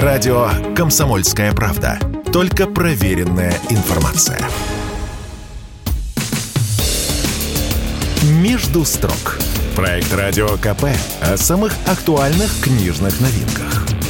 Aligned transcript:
Радио 0.00 0.48
«Комсомольская 0.74 1.52
правда». 1.52 1.98
Только 2.32 2.66
проверенная 2.66 3.52
информация. 3.68 4.40
«Между 8.22 8.86
строк». 8.86 9.38
Проект 9.76 10.10
«Радио 10.14 10.48
КП» 10.56 10.84
о 11.20 11.36
самых 11.36 11.74
актуальных 11.86 12.50
книжных 12.62 13.20
новинках. 13.20 14.01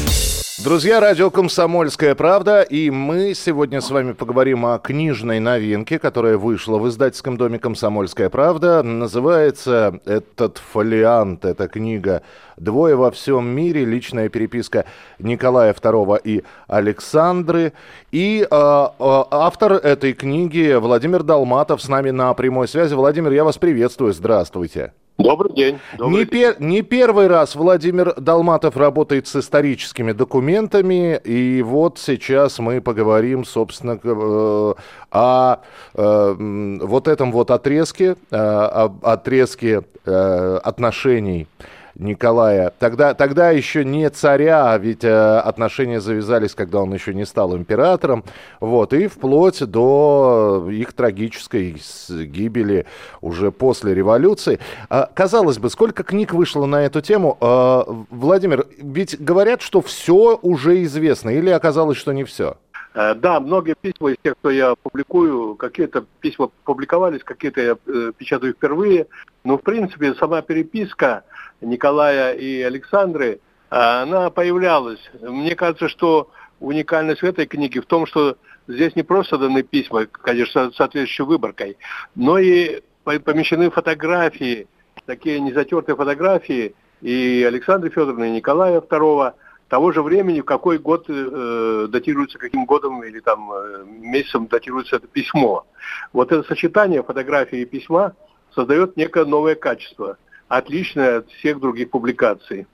Друзья, 0.64 1.00
радио 1.00 1.28
«Комсомольская 1.28 2.14
правда», 2.14 2.62
и 2.62 2.88
мы 2.88 3.34
сегодня 3.34 3.80
с 3.80 3.90
вами 3.90 4.12
поговорим 4.12 4.64
о 4.64 4.78
книжной 4.78 5.40
новинке, 5.40 5.98
которая 5.98 6.38
вышла 6.38 6.78
в 6.78 6.88
издательском 6.88 7.36
доме 7.36 7.58
«Комсомольская 7.58 8.30
правда». 8.30 8.84
Называется 8.84 10.00
этот 10.04 10.58
фолиант, 10.58 11.44
эта 11.44 11.66
книга 11.66 12.22
«Двое 12.56 12.94
во 12.94 13.10
всем 13.10 13.48
мире. 13.48 13.84
Личная 13.84 14.28
переписка 14.28 14.84
Николая 15.18 15.72
II 15.72 16.20
и 16.22 16.44
Александры». 16.68 17.72
И 18.12 18.46
э, 18.48 18.88
автор 19.00 19.72
этой 19.72 20.12
книги 20.12 20.74
Владимир 20.74 21.24
Долматов 21.24 21.82
с 21.82 21.88
нами 21.88 22.10
на 22.10 22.32
прямой 22.34 22.68
связи. 22.68 22.94
Владимир, 22.94 23.32
я 23.32 23.42
вас 23.42 23.58
приветствую, 23.58 24.12
здравствуйте. 24.12 24.92
Добрый 25.18 25.52
день. 25.52 25.78
Добрый 25.98 26.20
не, 26.20 26.24
пер, 26.24 26.56
не 26.58 26.82
первый 26.82 27.26
раз 27.26 27.54
Владимир 27.54 28.14
Долматов 28.18 28.76
работает 28.76 29.26
с 29.28 29.36
историческими 29.36 30.12
документами, 30.12 31.20
и 31.22 31.62
вот 31.62 31.98
сейчас 31.98 32.58
мы 32.58 32.80
поговорим, 32.80 33.44
собственно, 33.44 33.98
э, 34.02 34.74
о 35.10 35.56
э, 35.94 36.34
вот 36.82 37.08
этом 37.08 37.30
вот 37.30 37.50
отрезке, 37.50 38.16
э, 38.30 38.36
об 38.36 39.04
отрезке 39.04 39.82
э, 40.06 40.60
отношений 40.62 41.46
Николая. 41.94 42.72
Тогда, 42.78 43.14
тогда 43.14 43.50
еще 43.50 43.84
не 43.84 44.08
царя, 44.10 44.72
а 44.72 44.78
ведь 44.78 45.04
э, 45.04 45.38
отношения 45.38 46.00
завязались, 46.00 46.54
когда 46.54 46.80
он 46.80 46.92
еще 46.92 47.14
не 47.14 47.24
стал 47.24 47.56
императором. 47.56 48.24
Вот, 48.60 48.92
и 48.92 49.06
вплоть 49.06 49.62
до 49.64 50.68
их 50.70 50.92
трагической 50.92 51.76
гибели 52.08 52.86
уже 53.20 53.52
после 53.52 53.94
революции. 53.94 54.58
А, 54.88 55.08
казалось 55.12 55.58
бы, 55.58 55.70
сколько 55.70 56.02
книг 56.02 56.32
вышло 56.32 56.66
на 56.66 56.82
эту 56.84 57.00
тему? 57.00 57.36
А, 57.40 57.84
Владимир, 58.10 58.66
ведь 58.78 59.20
говорят, 59.20 59.62
что 59.62 59.80
все 59.80 60.38
уже 60.40 60.82
известно, 60.84 61.30
или 61.30 61.50
оказалось, 61.50 61.98
что 61.98 62.12
не 62.12 62.24
все? 62.24 62.56
Э, 62.94 63.14
да, 63.14 63.40
многие 63.40 63.74
письма 63.80 64.10
из 64.10 64.16
тех, 64.22 64.34
что 64.40 64.50
я 64.50 64.74
публикую, 64.74 65.56
какие-то 65.56 66.04
письма 66.20 66.50
публиковались, 66.64 67.24
какие-то 67.24 67.60
я 67.60 67.76
э, 67.86 68.12
печатаю 68.16 68.52
впервые. 68.52 69.06
Но, 69.44 69.58
в 69.58 69.62
принципе, 69.62 70.14
сама 70.14 70.42
переписка 70.42 71.24
Николая 71.62 72.34
и 72.34 72.62
Александры, 72.62 73.26
э, 73.28 73.38
она 73.70 74.30
появлялась. 74.30 75.00
Мне 75.20 75.54
кажется, 75.54 75.88
что 75.88 76.30
уникальность 76.60 77.22
этой 77.22 77.46
книге 77.46 77.80
в 77.80 77.86
том, 77.86 78.06
что 78.06 78.36
здесь 78.68 78.94
не 78.96 79.02
просто 79.02 79.38
даны 79.38 79.62
письма, 79.62 80.06
конечно, 80.06 80.70
с 80.70 80.76
соответствующей 80.76 81.24
выборкой, 81.24 81.76
но 82.14 82.38
и 82.38 82.82
помещены 83.04 83.70
фотографии, 83.70 84.68
такие 85.06 85.40
незатертые 85.40 85.96
фотографии 85.96 86.74
и 87.00 87.44
Александры 87.46 87.90
Федоровны, 87.90 88.28
и 88.28 88.36
Николая 88.36 88.80
II, 88.80 89.32
того 89.68 89.90
же 89.90 90.02
времени, 90.02 90.42
в 90.42 90.44
какой 90.44 90.78
год 90.78 91.06
э, 91.08 91.86
датируется, 91.88 92.38
каким 92.38 92.66
годом 92.66 93.02
или 93.02 93.20
там 93.20 93.50
э, 93.52 93.84
месяцем 93.86 94.46
датируется 94.46 94.96
это 94.96 95.06
письмо. 95.06 95.64
Вот 96.12 96.30
это 96.30 96.46
сочетание 96.46 97.02
фотографии 97.02 97.60
и 97.60 97.64
письма 97.64 98.14
создает 98.54 98.98
некое 98.98 99.24
новое 99.24 99.54
качество, 99.54 100.18
отличное 100.52 101.18
от 101.18 101.30
всех 101.30 101.60
других 101.60 101.90
публикаций. 101.90 102.66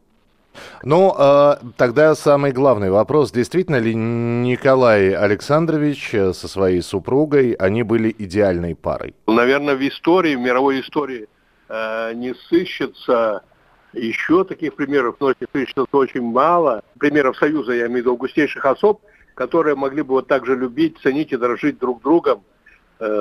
Ну, 0.82 1.14
э, 1.16 1.56
тогда 1.76 2.14
самый 2.16 2.50
главный 2.52 2.90
вопрос. 2.90 3.30
Действительно 3.30 3.76
ли 3.76 3.94
Николай 3.94 5.12
Александрович 5.12 6.12
э, 6.12 6.32
со 6.32 6.48
своей 6.48 6.82
супругой, 6.82 7.52
они 7.52 7.84
были 7.84 8.14
идеальной 8.18 8.74
парой? 8.74 9.14
Наверное, 9.28 9.76
в 9.76 9.88
истории, 9.88 10.34
в 10.34 10.40
мировой 10.40 10.80
истории 10.80 11.28
э, 11.68 12.12
не 12.14 12.34
сыщется 12.34 13.42
еще 13.92 14.44
таких 14.44 14.74
примеров, 14.74 15.16
но 15.20 15.32
существует 15.52 15.88
очень 15.92 16.22
мало. 16.22 16.82
Примеров 16.98 17.36
союза, 17.36 17.72
я 17.72 17.86
имею 17.86 17.92
в 17.92 17.96
виду, 17.98 18.16
густейших 18.16 18.64
особ, 18.66 19.00
которые 19.34 19.76
могли 19.76 20.02
бы 20.02 20.14
вот 20.14 20.26
так 20.26 20.44
же 20.44 20.56
любить, 20.56 20.98
ценить 21.00 21.32
и 21.32 21.36
дорожить 21.36 21.78
друг 21.78 22.02
другом, 22.02 22.42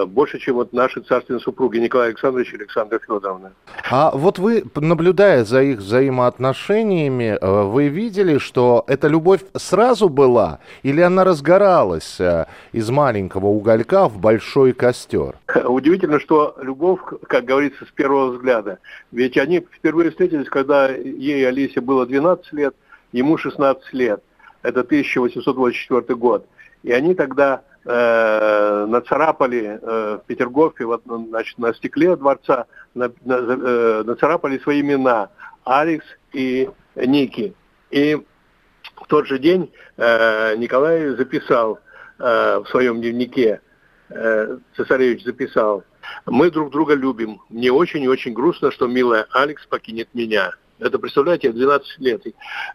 больше, 0.07 0.39
чем 0.39 0.55
вот 0.55 0.73
наши 0.73 1.01
царственные 1.01 1.39
супруги 1.39 1.77
Николай 1.77 2.07
Александрович 2.07 2.53
и 2.53 2.55
Александра 2.57 2.99
Федоровна. 2.99 3.53
А 3.89 4.11
вот 4.11 4.39
вы, 4.39 4.63
наблюдая 4.75 5.43
за 5.43 5.61
их 5.61 5.79
взаимоотношениями, 5.79 7.37
э, 7.39 7.63
вы 7.63 7.87
видели, 7.87 8.37
что 8.37 8.83
эта 8.87 9.07
любовь 9.07 9.41
сразу 9.55 10.09
была 10.09 10.59
или 10.83 11.01
она 11.01 11.23
разгоралась 11.23 12.19
э, 12.19 12.45
из 12.71 12.89
маленького 12.89 13.47
уголька 13.47 14.07
в 14.07 14.19
большой 14.19 14.73
костер? 14.73 15.35
Удивительно, 15.65 16.19
что 16.19 16.55
любовь, 16.61 16.99
как 17.27 17.45
говорится, 17.45 17.85
с 17.85 17.91
первого 17.91 18.31
взгляда. 18.31 18.79
Ведь 19.11 19.37
они 19.37 19.59
впервые 19.59 20.11
встретились, 20.11 20.49
когда 20.49 20.89
ей, 20.89 21.47
Алисе, 21.47 21.81
было 21.81 22.05
12 22.05 22.53
лет, 22.53 22.75
ему 23.11 23.37
16 23.37 23.93
лет. 23.93 24.21
Это 24.63 24.81
1884 24.81 26.15
год. 26.15 26.45
И 26.83 26.91
они 26.91 27.15
тогда 27.15 27.61
э, 27.87 28.85
нацарапали 28.87 29.79
э, 29.81 30.19
в 30.21 30.27
Петергофе, 30.27 30.85
вот, 30.85 31.03
значит, 31.05 31.57
на 31.57 31.73
стекле 31.73 32.15
дворца, 32.15 32.65
на, 32.93 33.11
на, 33.23 33.33
э, 33.35 34.03
нацарапали 34.05 34.59
свои 34.59 34.81
имена 34.81 35.29
Алекс 35.63 36.05
и 36.33 36.69
Ники. 36.95 37.53
И 37.89 38.15
в 38.95 39.07
тот 39.07 39.27
же 39.27 39.39
день 39.39 39.71
э, 39.95 40.55
Николай 40.57 41.09
записал 41.09 41.79
э, 42.19 42.59
в 42.59 42.67
своем 42.67 42.99
дневнике, 42.99 43.61
э, 44.09 44.57
цесаревич 44.75 45.23
записал, 45.23 45.83
«Мы 46.25 46.51
друг 46.51 46.71
друга 46.71 46.93
любим. 46.93 47.41
Мне 47.49 47.71
очень 47.71 48.03
и 48.03 48.07
очень 48.07 48.33
грустно, 48.33 48.71
что 48.71 48.87
милая 48.87 49.27
Алекс 49.31 49.65
покинет 49.65 50.09
меня». 50.13 50.51
Это, 50.79 50.99
представляете, 50.99 51.51
12 51.51 51.99
лет. 51.99 52.21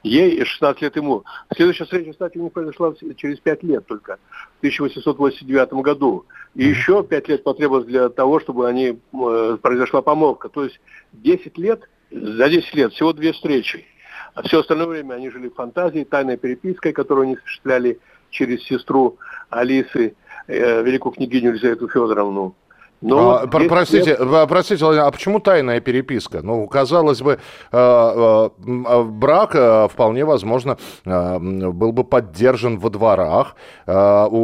Ей 0.03 0.45
16 0.45 0.83
лет 0.83 0.97
ему. 0.97 1.25
Следующая 1.55 1.85
встреча, 1.85 2.11
кстати, 2.11 2.37
у 2.39 2.45
них 2.45 2.53
произошла 2.53 2.93
через 3.17 3.39
5 3.39 3.63
лет 3.63 3.87
только, 3.87 4.19
в 4.57 4.59
1889 4.59 5.73
году. 5.75 6.27
И 6.55 6.65
еще 6.65 7.05
5 7.05 7.29
лет 7.29 7.45
потребовалось 7.45 7.87
для 7.87 8.09
того, 8.09 8.41
чтобы 8.41 8.69
они, 8.69 8.99
э, 9.13 9.59
произошла 9.63 10.03
помолвка. 10.03 10.49
То 10.49 10.65
есть 10.65 10.81
10 11.13 11.59
лет, 11.59 11.89
за 12.11 12.49
10 12.49 12.75
лет 12.75 12.93
всего 12.93 13.13
две 13.13 13.33
встречи. 13.33 13.87
А 14.35 14.43
все 14.43 14.61
остальное 14.61 14.87
время 14.87 15.15
они 15.15 15.31
жили 15.31 15.49
в 15.49 15.55
фантазии, 15.55 16.05
тайной 16.05 16.37
перепиской, 16.37 16.93
которую 16.93 17.25
они 17.25 17.35
осуществляли 17.37 18.01
через 18.31 18.65
сестру 18.65 19.19
Алисы, 19.51 20.17
э, 20.49 20.83
великую 20.83 21.13
княгиню 21.13 21.51
Елизавету 21.51 21.89
Федоровну. 21.89 22.57
Но 23.03 23.41
а, 23.43 23.47
про- 23.47 23.69
простите, 23.69 24.17
нет... 24.19 24.49
простите, 24.49 24.85
а 24.85 25.11
почему 25.11 25.41
тайная 25.41 25.81
переписка? 25.81 26.41
Ну, 26.43 26.67
казалось 26.67 27.21
бы, 27.21 27.39
э, 27.73 28.49
э, 28.67 29.03
брак 29.05 29.51
э, 29.55 29.89
вполне 29.89 30.25
возможно 30.25 30.79
был 31.05 31.93
бы 31.93 32.05
поддержан 32.05 32.79
во 32.79 32.91
дворах. 32.91 33.57
У, 33.87 34.39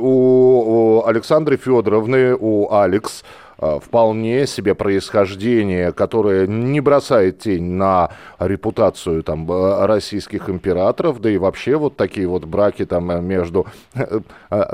у 0.00 1.04
Александры 1.06 1.56
Федоровны, 1.56 2.34
у 2.34 2.72
Алекс 2.72 3.22
Э, 3.22 3.47
вполне 3.58 4.46
себе 4.46 4.74
происхождение, 4.74 5.92
которое 5.92 6.46
не 6.46 6.80
бросает 6.80 7.40
тень 7.40 7.72
на 7.72 8.10
репутацию 8.38 9.24
там, 9.24 9.50
э, 9.50 9.86
российских 9.86 10.48
императоров, 10.48 11.20
да 11.20 11.28
и 11.28 11.38
вообще 11.38 11.76
вот 11.76 11.96
такие 11.96 12.28
вот 12.28 12.44
браки 12.44 12.84
там 12.84 13.10
э, 13.10 13.20
между 13.20 13.66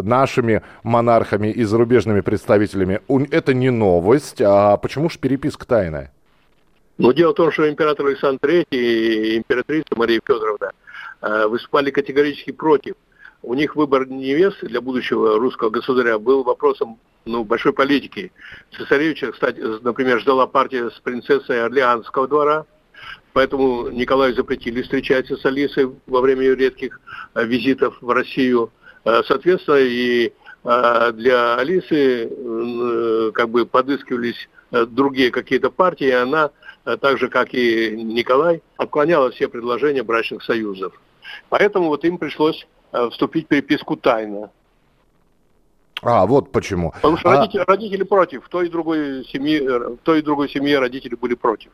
нашими 0.03 0.62
монархами 0.83 1.49
и 1.49 1.65
зарубежными 1.65 2.21
представителями, 2.21 3.00
это 3.31 3.55
не 3.55 3.71
новость. 3.71 4.43
А 4.43 4.77
почему 4.77 5.09
же 5.09 5.19
переписка 5.19 5.66
тайная? 5.66 6.12
Ну, 6.99 7.12
дело 7.12 7.33
в 7.33 7.37
том, 7.37 7.51
что 7.51 7.69
император 7.69 8.06
Александр 8.06 8.49
III 8.49 8.66
и 8.71 9.39
императрица 9.39 9.97
Мария 9.97 10.21
Федоровна 10.25 10.72
выступали 11.49 11.91
категорически 11.91 12.53
против. 12.53 12.95
У 13.42 13.54
них 13.54 13.77
выбор 13.77 14.07
невесты 14.07 14.69
для 14.69 14.80
будущего 14.80 15.39
русского 15.39 15.71
государя 15.71 16.19
был 16.19 16.45
вопросом 16.45 16.98
ну, 17.24 17.44
большой 17.44 17.72
политики. 17.72 18.32
Цесаревича, 18.76 19.32
кстати, 19.32 19.60
например, 19.82 20.21
ждала 20.21 20.47
партия 20.47 20.91
с 20.91 20.98
принцессой 21.00 21.65
Орлеанского 21.65 22.28
двора, 22.28 22.66
поэтому 23.32 23.88
Николаю 23.88 24.34
запретили 24.34 24.82
встречаться 24.82 25.36
с 25.36 25.44
Алисой 25.44 25.91
во 26.06 26.21
время 26.21 26.42
ее 26.42 26.54
редких 26.54 27.00
э, 27.34 27.44
визитов 27.44 27.97
в 28.00 28.10
Россию. 28.10 28.71
Э, 29.04 29.22
соответственно, 29.26 29.76
и 29.76 30.32
э, 30.65 31.12
для 31.12 31.56
Алисы 31.56 33.32
как 33.32 33.48
бы 33.50 33.66
подыскивались 33.66 34.48
другие 34.70 35.30
какие-то 35.30 35.70
партии, 35.70 36.09
и 36.09 36.10
она, 36.10 36.50
так 36.82 37.18
же 37.18 37.28
как 37.28 37.54
и 37.54 37.91
Николай, 37.91 38.60
отклоняла 38.77 39.30
все 39.30 39.47
предложения 39.47 40.03
брачных 40.03 40.42
союзов. 40.42 41.00
Поэтому 41.48 41.86
вот 41.88 42.04
им 42.04 42.18
пришлось 42.18 42.66
вступить 43.12 43.44
в 43.44 43.48
переписку 43.48 43.97
тайно. 43.97 44.50
А, 46.04 46.27
вот 46.27 46.53
почему. 46.53 46.92
Потому 46.92 47.16
что 47.16 47.30
а... 47.30 47.36
родители, 47.36 47.65
родители 47.66 48.03
против, 48.03 48.45
в 48.45 48.48
той 48.48 48.66
и 48.66 48.71
другой 48.71 49.24
семье, 49.24 49.62
в 49.78 49.97
той 50.03 50.21
и 50.21 50.22
другой 50.22 50.48
семье 50.48 50.78
родители 50.78 51.15
были 51.15 51.34
против. 51.34 51.71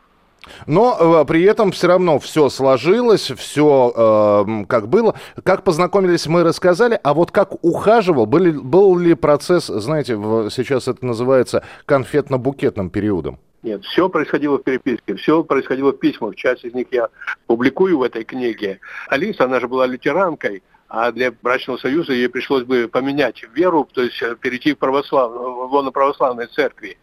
Но 0.67 1.21
э, 1.21 1.25
при 1.27 1.43
этом 1.43 1.71
все 1.71 1.88
равно 1.88 2.19
все 2.19 2.49
сложилось, 2.49 3.31
все 3.37 3.93
э, 3.94 4.65
как 4.67 4.88
было. 4.88 5.15
Как 5.43 5.65
познакомились, 5.65 6.27
мы 6.27 6.44
рассказали. 6.44 6.99
А 7.03 7.15
вот 7.15 7.31
как 7.31 7.62
ухаживал, 7.62 8.27
были, 8.27 8.50
был 8.50 8.97
ли 8.99 9.15
процесс, 9.15 9.67
знаете, 9.67 10.17
в, 10.17 10.50
сейчас 10.50 10.88
это 10.88 11.05
называется 11.05 11.65
конфетно-букетным 11.87 12.91
периодом? 12.91 13.38
Нет, 13.62 13.85
все 13.85 14.09
происходило 14.09 14.56
в 14.56 14.62
переписке, 14.62 15.15
все 15.17 15.44
происходило 15.44 15.93
в 15.93 15.99
письмах. 15.99 16.35
Часть 16.35 16.65
из 16.65 16.73
них 16.73 16.87
я 16.91 17.09
публикую 17.47 17.99
в 17.99 18.03
этой 18.03 18.25
книге. 18.25 18.81
Алиса, 19.09 19.44
она 19.44 19.61
же 19.61 19.69
была 19.69 19.87
лютеранкой, 19.87 20.62
а 20.91 21.13
для 21.13 21.31
брачного 21.31 21.79
союза 21.79 22.13
ей 22.13 22.29
пришлось 22.29 22.65
бы 22.65 22.89
поменять 22.89 23.45
веру, 23.55 23.89
то 23.91 24.03
есть 24.03 24.21
э, 24.23 24.35
перейти 24.35 24.75
в, 24.75 24.79
православ... 24.79 25.31
в 25.31 25.91
православной 25.93 26.49
церкви. 26.49 26.99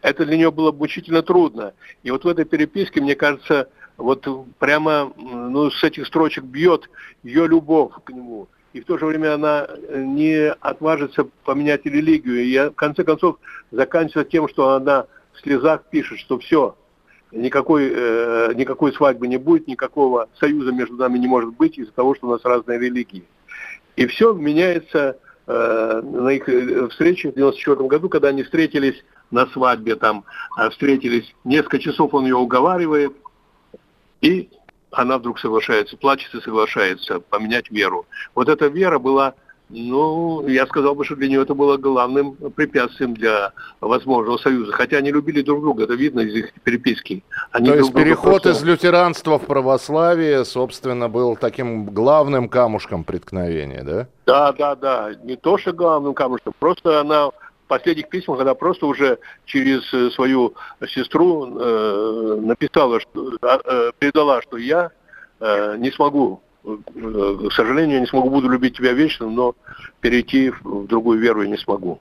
Это 0.00 0.24
для 0.24 0.36
нее 0.36 0.52
было 0.52 0.70
мучительно 0.70 1.22
трудно. 1.22 1.74
И 2.04 2.12
вот 2.12 2.22
в 2.24 2.28
этой 2.28 2.44
переписке, 2.44 3.00
мне 3.00 3.16
кажется, 3.16 3.68
вот 3.96 4.28
прямо 4.60 5.12
ну, 5.16 5.72
с 5.72 5.82
этих 5.82 6.06
строчек 6.06 6.44
бьет 6.44 6.88
ее 7.24 7.48
любовь 7.48 7.92
к 8.04 8.10
нему. 8.10 8.46
И 8.74 8.80
в 8.80 8.84
то 8.84 8.96
же 8.96 9.06
время 9.06 9.34
она 9.34 9.66
э, 9.68 10.04
не 10.04 10.48
отважится 10.48 11.24
поменять 11.44 11.84
религию. 11.84 12.44
И 12.44 12.70
в 12.70 12.76
конце 12.76 13.02
концов, 13.02 13.38
заканчивается 13.72 14.30
тем, 14.30 14.48
что 14.48 14.70
она 14.70 15.06
в 15.32 15.40
слезах 15.40 15.82
пишет, 15.90 16.20
что 16.20 16.38
все, 16.38 16.76
никакой, 17.32 17.90
э, 17.92 18.52
никакой 18.54 18.92
свадьбы 18.92 19.26
не 19.26 19.38
будет, 19.38 19.66
никакого 19.66 20.28
союза 20.38 20.72
между 20.72 20.96
нами 20.96 21.18
не 21.18 21.26
может 21.26 21.54
быть 21.54 21.78
из-за 21.78 21.92
того, 21.92 22.14
что 22.14 22.28
у 22.28 22.30
нас 22.30 22.44
разные 22.44 22.78
религии. 22.78 23.24
И 23.96 24.06
все 24.06 24.32
меняется 24.32 25.18
э, 25.46 26.00
на 26.02 26.28
их 26.28 26.48
э, 26.48 26.88
встрече 26.88 27.30
в 27.30 27.34
94 27.34 27.88
году, 27.88 28.08
когда 28.08 28.28
они 28.28 28.42
встретились 28.42 29.02
на 29.30 29.46
свадьбе, 29.46 29.96
там 29.96 30.24
э, 30.58 30.70
встретились, 30.70 31.34
несколько 31.44 31.78
часов 31.78 32.14
он 32.14 32.24
ее 32.24 32.36
уговаривает, 32.36 33.12
и 34.20 34.50
она 34.90 35.18
вдруг 35.18 35.38
соглашается, 35.38 35.96
плачет 35.96 36.34
и 36.34 36.40
соглашается 36.40 37.20
поменять 37.20 37.70
веру. 37.70 38.06
Вот 38.34 38.48
эта 38.48 38.66
вера 38.66 38.98
была 38.98 39.34
ну, 39.74 40.46
я 40.48 40.66
сказал 40.66 40.94
бы, 40.94 41.04
что 41.04 41.16
для 41.16 41.28
нее 41.28 41.42
это 41.42 41.54
было 41.54 41.78
главным 41.78 42.34
препятствием 42.34 43.14
для 43.14 43.52
возможного 43.80 44.36
союза. 44.36 44.72
Хотя 44.72 44.98
они 44.98 45.10
любили 45.10 45.40
друг 45.40 45.62
друга, 45.62 45.84
это 45.84 45.94
видно 45.94 46.20
из 46.20 46.34
их 46.34 46.52
переписки. 46.62 47.24
Они 47.52 47.68
То 47.68 47.76
есть 47.76 47.94
переход 47.94 48.42
просто... 48.42 48.50
из 48.50 48.62
лютеранства 48.62 49.38
в 49.38 49.46
православие, 49.46 50.44
собственно, 50.44 51.08
был 51.08 51.36
таким 51.36 51.86
главным 51.86 52.50
камушком 52.50 53.04
преткновения, 53.04 53.82
да? 53.82 54.08
Да, 54.26 54.52
да, 54.52 54.76
да. 54.76 55.14
Не 55.24 55.36
то, 55.36 55.56
что 55.56 55.72
главным 55.72 56.12
камушком, 56.12 56.52
просто 56.58 57.00
она 57.00 57.28
в 57.28 57.34
последних 57.66 58.10
письмах, 58.10 58.40
она 58.40 58.54
просто 58.54 58.84
уже 58.84 59.18
через 59.46 59.82
э, 59.94 60.10
свою 60.10 60.52
сестру 60.86 61.46
э, 61.46 62.40
написала, 62.42 63.00
что, 63.00 63.38
э, 63.40 63.92
передала, 63.98 64.42
что 64.42 64.58
я 64.58 64.90
э, 65.40 65.76
не 65.78 65.90
смогу 65.92 66.42
Э, 66.42 66.51
к 66.64 67.52
сожалению, 67.52 67.96
я 67.96 68.00
не 68.00 68.06
смогу, 68.06 68.30
буду 68.30 68.48
любить 68.48 68.76
тебя 68.76 68.92
вечно, 68.92 69.28
но 69.28 69.54
перейти 70.00 70.50
в 70.62 70.86
другую 70.86 71.18
веру 71.18 71.42
я 71.42 71.48
не 71.48 71.56
смогу. 71.56 72.00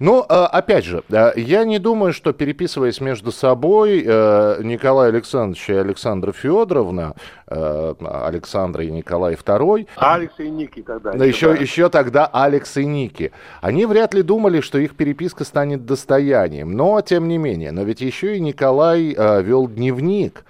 Ну, 0.00 0.24
а, 0.28 0.46
опять 0.48 0.84
же, 0.84 1.04
я 1.08 1.64
не 1.64 1.78
думаю, 1.78 2.12
что 2.12 2.32
переписываясь 2.32 3.00
между 3.00 3.30
собой, 3.30 4.02
э, 4.04 4.62
Николай 4.64 5.10
Александрович 5.10 5.70
и 5.70 5.74
Александра 5.74 6.32
Федоровна, 6.32 7.14
э, 7.46 7.94
Александра 8.00 8.84
и 8.84 8.90
Николай 8.90 9.34
II... 9.34 9.86
Алекс 9.96 10.34
и 10.38 10.50
Ники 10.50 10.82
тогда. 10.82 11.12
Да, 11.12 11.24
еще, 11.24 11.56
еще 11.58 11.88
тогда 11.88 12.26
Алекс 12.26 12.76
и 12.76 12.84
Ники. 12.84 13.30
Они 13.60 13.86
вряд 13.86 14.12
ли 14.12 14.22
думали, 14.22 14.60
что 14.60 14.78
их 14.78 14.96
переписка 14.96 15.44
станет 15.44 15.86
достоянием. 15.86 16.72
Но, 16.72 17.00
тем 17.00 17.28
не 17.28 17.38
менее, 17.38 17.70
но 17.70 17.84
ведь 17.84 18.00
еще 18.00 18.36
и 18.36 18.40
Николай 18.40 19.14
вел 19.14 19.68
дневник. 19.68 20.44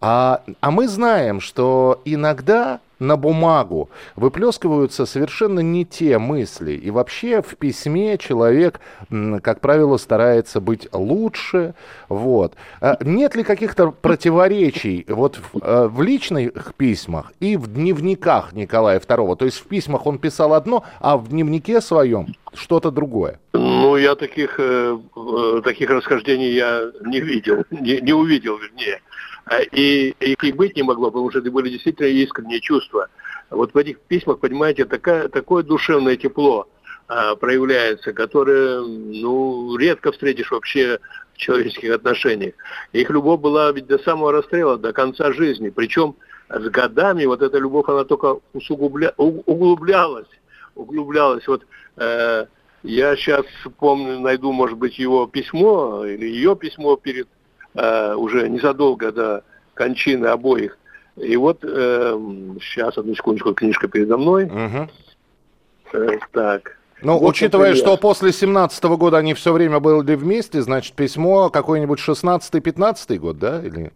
А, 0.00 0.42
а 0.60 0.70
мы 0.70 0.88
знаем, 0.88 1.40
что 1.40 2.00
иногда 2.04 2.80
на 3.00 3.16
бумагу 3.16 3.90
выплескиваются 4.14 5.06
совершенно 5.06 5.60
не 5.60 5.84
те 5.84 6.18
мысли. 6.18 6.72
И 6.72 6.90
вообще 6.90 7.42
в 7.42 7.56
письме 7.56 8.18
человек, 8.18 8.78
как 9.42 9.60
правило, 9.60 9.96
старается 9.96 10.60
быть 10.60 10.88
лучше. 10.92 11.74
Вот. 12.08 12.54
А 12.80 12.98
нет 13.02 13.34
ли 13.34 13.42
каких-то 13.42 13.90
противоречий 13.90 15.06
вот 15.08 15.36
в, 15.36 15.58
э, 15.62 15.88
в 15.88 16.02
личных 16.02 16.74
письмах 16.74 17.32
и 17.40 17.56
в 17.56 17.72
дневниках 17.72 18.52
Николая 18.52 19.00
II? 19.00 19.36
То 19.36 19.44
есть 19.46 19.58
в 19.58 19.64
письмах 19.64 20.06
он 20.06 20.18
писал 20.18 20.52
одно, 20.52 20.84
а 21.00 21.16
в 21.16 21.28
дневнике 21.28 21.80
своем 21.80 22.34
что-то 22.52 22.90
другое? 22.90 23.40
Ну, 23.52 23.96
я 23.96 24.14
таких, 24.14 24.56
э, 24.58 24.98
э 25.16 25.62
таких 25.64 25.90
расхождений 25.90 26.52
я 26.52 26.90
не 27.00 27.20
видел, 27.20 27.64
не, 27.70 28.00
не 28.00 28.12
увидел, 28.12 28.58
вернее. 28.58 29.00
А, 29.50 29.62
и 29.62 30.14
и 30.20 30.52
быть 30.52 30.76
не 30.76 30.84
могло, 30.84 31.10
потому 31.10 31.28
что 31.30 31.40
это 31.40 31.50
были 31.50 31.70
действительно 31.70 32.06
искренние 32.06 32.60
чувства. 32.60 33.08
Вот 33.50 33.74
в 33.74 33.76
этих 33.76 33.98
письмах, 33.98 34.38
понимаете, 34.38 34.84
такая, 34.84 35.28
такое 35.28 35.64
душевное 35.64 36.16
тепло 36.16 36.68
а, 37.08 37.34
проявляется, 37.34 38.12
которое 38.12 38.80
ну, 38.80 39.76
редко 39.76 40.12
встретишь 40.12 40.52
вообще 40.52 41.00
в 41.34 41.38
человеческих 41.38 41.92
отношениях. 41.92 42.54
Их 42.92 43.10
любовь 43.10 43.40
была 43.40 43.72
ведь 43.72 43.88
до 43.88 43.98
самого 43.98 44.30
расстрела, 44.30 44.78
до 44.78 44.92
конца 44.92 45.32
жизни. 45.32 45.70
Причем 45.70 46.14
с 46.48 46.68
годами 46.68 47.24
вот 47.24 47.42
эта 47.42 47.58
любовь, 47.58 47.88
она 47.88 48.04
только 48.04 48.38
усугубля... 48.52 49.14
углублялась. 49.16 50.28
Углублялась. 50.76 51.48
Вот 51.48 51.66
э, 51.96 52.46
я 52.84 53.16
сейчас 53.16 53.44
помню, 53.80 54.20
найду, 54.20 54.52
может 54.52 54.78
быть, 54.78 54.96
его 55.00 55.26
письмо 55.26 56.04
или 56.04 56.26
ее 56.26 56.54
письмо 56.54 56.94
перед 56.94 57.26
э, 57.74 58.14
уже 58.14 58.48
незадолго 58.48 59.12
до 59.12 59.44
кончины 59.74 60.26
обоих. 60.26 60.78
И 61.16 61.36
вот 61.36 61.58
э, 61.62 62.18
сейчас, 62.60 62.96
одну 62.96 63.14
секундочку, 63.14 63.54
книжка 63.54 63.88
передо 63.88 64.16
мной. 64.16 64.44
Угу. 64.44 64.88
Э, 65.92 66.18
так. 66.32 66.76
Ну, 67.02 67.18
вот 67.18 67.30
учитывая, 67.30 67.74
что 67.74 67.96
после 67.96 68.32
17 68.32 68.84
-го 68.84 68.96
года 68.96 69.18
они 69.18 69.34
все 69.34 69.52
время 69.52 69.80
были 69.80 70.14
вместе, 70.14 70.60
значит, 70.60 70.94
письмо 70.94 71.48
какой-нибудь 71.50 71.98
16-15 71.98 73.18
год, 73.18 73.38
да? 73.38 73.62
Или... 73.62 73.92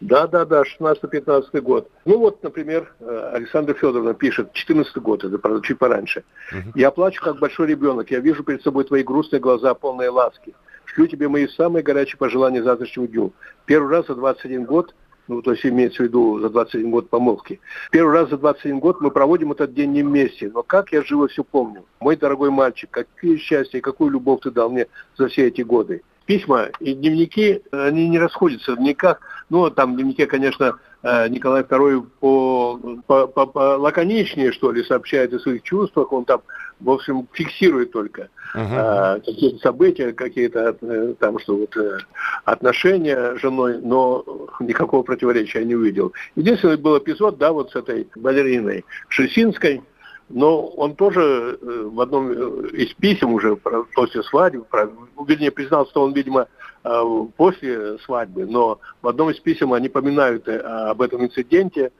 Да, 0.00 0.26
да, 0.26 0.44
да, 0.44 0.62
16-15 0.62 1.60
год. 1.60 1.88
Ну 2.04 2.18
вот, 2.18 2.42
например, 2.42 2.92
э, 3.00 3.30
Александра 3.34 3.74
Федоровна 3.74 4.14
пишет, 4.14 4.52
14 4.52 4.96
год, 4.98 5.24
это, 5.24 5.38
правда, 5.38 5.62
чуть 5.62 5.78
пораньше. 5.78 6.24
Угу. 6.52 6.72
Я 6.78 6.90
плачу, 6.90 7.22
как 7.22 7.38
большой 7.38 7.68
ребенок. 7.68 8.10
Я 8.10 8.20
вижу 8.20 8.44
перед 8.44 8.62
собой 8.62 8.84
твои 8.84 9.02
грустные 9.02 9.40
глаза, 9.40 9.74
полные 9.74 10.10
ласки. 10.10 10.54
Шлю 10.94 11.08
тебе 11.08 11.28
мои 11.28 11.48
самые 11.48 11.82
горячие 11.82 12.18
пожелания 12.18 12.62
завтрашнему 12.62 13.08
дню. 13.08 13.32
Первый 13.66 13.90
раз 13.90 14.06
за 14.06 14.14
21 14.14 14.64
год, 14.64 14.94
ну, 15.26 15.42
то 15.42 15.50
есть 15.52 15.66
имеется 15.66 16.02
в 16.02 16.06
виду 16.06 16.38
за 16.38 16.50
21 16.50 16.90
год 16.90 17.10
помолвки. 17.10 17.60
Первый 17.90 18.14
раз 18.14 18.30
за 18.30 18.38
21 18.38 18.78
год 18.78 19.00
мы 19.00 19.10
проводим 19.10 19.50
этот 19.50 19.74
день 19.74 19.90
не 19.90 20.02
вместе, 20.04 20.50
но 20.54 20.62
как 20.62 20.92
я 20.92 21.02
живо 21.02 21.26
все 21.26 21.42
помню. 21.42 21.84
Мой 21.98 22.16
дорогой 22.16 22.50
мальчик, 22.50 22.90
какие 22.90 23.38
счастья 23.38 23.78
и 23.78 23.80
какую 23.80 24.10
любовь 24.10 24.42
ты 24.42 24.52
дал 24.52 24.70
мне 24.70 24.86
за 25.16 25.28
все 25.28 25.48
эти 25.48 25.62
годы. 25.62 26.02
Письма 26.26 26.68
и 26.80 26.94
дневники, 26.94 27.62
они 27.72 28.08
не 28.08 28.18
расходятся 28.18 28.76
дневниках. 28.76 29.20
Ну, 29.50 29.68
там 29.70 29.92
в 29.92 29.96
дневнике, 29.96 30.26
конечно, 30.26 30.78
э, 31.02 31.28
Николай 31.28 31.62
II 31.62 32.06
по, 32.20 32.80
по, 33.06 33.26
по, 33.26 33.46
по 33.46 33.76
лаконичнее, 33.76 34.52
что 34.52 34.72
ли, 34.72 34.84
сообщает 34.84 35.34
о 35.34 35.38
своих 35.38 35.62
чувствах. 35.62 36.12
Он 36.12 36.24
там, 36.24 36.40
в 36.84 36.90
общем, 36.90 37.26
фиксирует 37.32 37.92
только 37.92 38.28
uh-huh. 38.54 39.24
какие-то 39.24 39.58
события, 39.58 40.12
какие-то 40.12 40.76
э, 40.80 41.14
там, 41.18 41.38
что 41.38 41.56
вот 41.56 41.76
э, 41.76 41.98
отношения 42.44 43.36
с 43.36 43.40
женой, 43.40 43.78
но 43.82 44.24
никакого 44.60 45.02
противоречия 45.02 45.60
я 45.60 45.64
не 45.64 45.74
увидел. 45.74 46.12
Единственный 46.36 46.76
был 46.76 46.98
эпизод, 46.98 47.38
да, 47.38 47.52
вот 47.52 47.70
с 47.70 47.76
этой 47.76 48.06
балериной 48.14 48.84
Шесинской, 49.08 49.82
но 50.28 50.66
он 50.66 50.94
тоже 50.94 51.58
э, 51.60 51.88
в 51.90 52.00
одном 52.00 52.32
из 52.66 52.92
писем 52.94 53.32
уже 53.32 53.56
после 53.56 54.22
свадьбы, 54.22 54.64
вернее, 55.26 55.50
признал, 55.50 55.86
что 55.86 56.02
он, 56.02 56.12
видимо, 56.12 56.48
после 57.38 57.96
свадьбы, 58.00 58.44
но 58.44 58.78
в 59.00 59.08
одном 59.08 59.30
из 59.30 59.40
писем 59.40 59.72
они 59.72 59.88
поминают 59.88 60.46
об 60.46 61.00
этом 61.00 61.24
инциденте, 61.24 61.92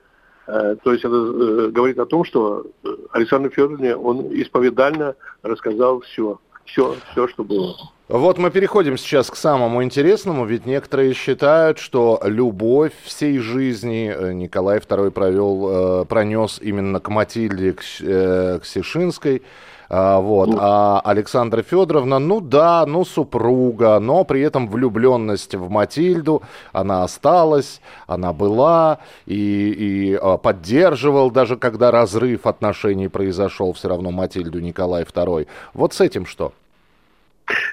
то 0.47 0.93
есть 0.93 1.05
это 1.05 1.71
говорит 1.71 1.99
о 1.99 2.07
том, 2.07 2.25
что 2.25 2.67
Александр 3.13 3.51
Федоровне 3.51 3.97
он 3.97 4.27
исповедально 4.33 5.15
рассказал 5.43 6.01
все 6.01 6.39
все, 6.65 6.97
все, 7.13 7.29
что 7.29 7.45
было. 7.45 7.77
Вот 8.09 8.37
мы 8.37 8.51
переходим 8.51 8.99
сейчас 8.99 9.31
к 9.31 9.37
самому 9.37 9.83
интересному, 9.83 10.45
ведь 10.45 10.67
некоторые 10.67 11.15
считают, 11.15 11.79
что 11.79 12.21
любовь 12.23 12.93
всей 13.03 13.39
жизни 13.39 14.13
э, 14.15 14.33
Николай 14.35 14.79
II 14.79 15.11
провел, 15.11 16.03
э, 16.03 16.05
пронес 16.05 16.59
именно 16.61 17.01
к 17.01 17.09
Матильде, 17.09 17.73
к, 17.73 17.83
э, 18.01 18.59
к. 18.59 19.41
А, 19.88 20.21
вот. 20.21 20.49
Ну. 20.49 20.59
А 20.61 21.00
Александра 21.05 21.62
Федоровна, 21.62 22.19
ну 22.19 22.41
да, 22.41 22.85
ну 22.87 23.05
супруга, 23.05 23.99
но 24.00 24.25
при 24.25 24.41
этом 24.41 24.69
влюбленность 24.69 25.55
в 25.55 25.71
Матильду, 25.71 26.43
она 26.73 27.05
осталась, 27.05 27.81
она 28.07 28.33
была, 28.33 28.99
и, 29.26 29.35
и 29.35 30.19
а, 30.21 30.37
поддерживал, 30.38 31.31
даже 31.31 31.57
когда 31.57 31.91
разрыв 31.91 32.47
отношений 32.47 33.09
произошел, 33.09 33.73
все 33.73 33.88
равно 33.88 34.11
Матильду 34.11 34.61
Николай 34.61 35.05
II. 35.05 35.47
Вот 35.75 35.95
с 35.95 36.00
этим 36.00 36.26
что? 36.26 36.53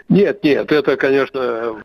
Нет, 0.10 0.44
нет, 0.44 0.72
это, 0.72 0.98
конечно, 0.98 1.76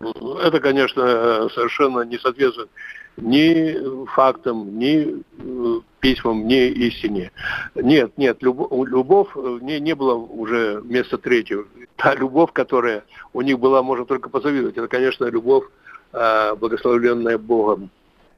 это, 0.43 0.59
конечно, 0.59 1.49
совершенно 1.55 2.01
не 2.03 2.19
соответствует 2.19 2.69
ни 3.17 4.07
фактам, 4.07 4.79
ни 4.79 5.23
э, 5.39 5.81
письмам, 6.07 6.47
ни 6.47 6.69
истине. 6.69 7.33
Нет, 7.75 8.13
нет, 8.17 8.37
любовь, 8.41 8.89
любовь 8.89 9.29
не, 9.61 9.81
не 9.81 9.95
было 9.95 10.15
уже 10.15 10.81
места 10.85 11.19
третьего. 11.19 11.65
Та 11.97 12.15
любовь, 12.15 12.51
которая 12.53 13.03
у 13.33 13.41
них 13.43 13.59
была, 13.59 13.83
можно 13.83 14.05
только 14.05 14.29
позавидовать. 14.29 14.77
Это, 14.77 14.87
конечно, 14.87 15.25
любовь, 15.25 15.65
э, 16.13 16.55
благословленная 16.55 17.39
Богом. 17.39 17.91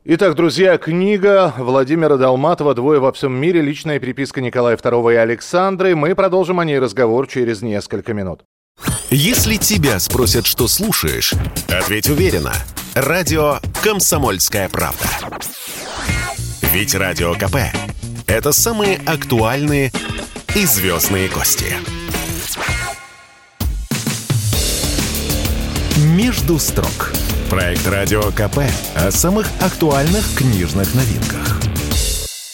Итак, 0.05 0.35
друзья, 0.35 0.79
книга 0.79 1.53
Владимира 1.59 2.17
Долматова 2.17 2.75
«Двое 2.75 3.01
во 3.01 3.13
всем 3.13 3.35
мире. 3.35 3.61
Личная 3.61 3.99
переписка 3.99 4.41
Николая 4.41 4.77
II 4.77 5.13
и 5.13 5.17
Александры». 5.17 5.95
Мы 5.95 6.15
продолжим 6.15 6.61
о 6.61 6.65
ней 6.65 6.79
разговор 6.79 7.27
через 7.27 7.61
несколько 7.61 8.15
минут. 8.15 8.45
Если 9.11 9.57
тебя 9.57 9.99
спросят, 9.99 10.47
что 10.47 10.69
слушаешь, 10.69 11.35
ответь 11.69 12.09
уверенно. 12.09 12.53
Радио 12.95 13.57
«Комсомольская 13.83 14.71
правда». 14.71 15.05
Ведь 16.73 16.95
Радио 16.95 17.33
КП– 17.35 17.57
это 18.27 18.53
самые 18.53 18.99
актуальные 19.07 19.91
и 20.55 20.67
звездные 20.67 21.29
гости. 21.29 21.75
«Между 25.97 26.59
строк»– 26.59 27.13
проект 27.51 27.87
Радио 27.87 28.23
КП 28.33 28.59
о 28.95 29.11
самых 29.11 29.49
актуальных 29.61 30.35
книжных 30.35 30.95
новинках. 30.95 31.68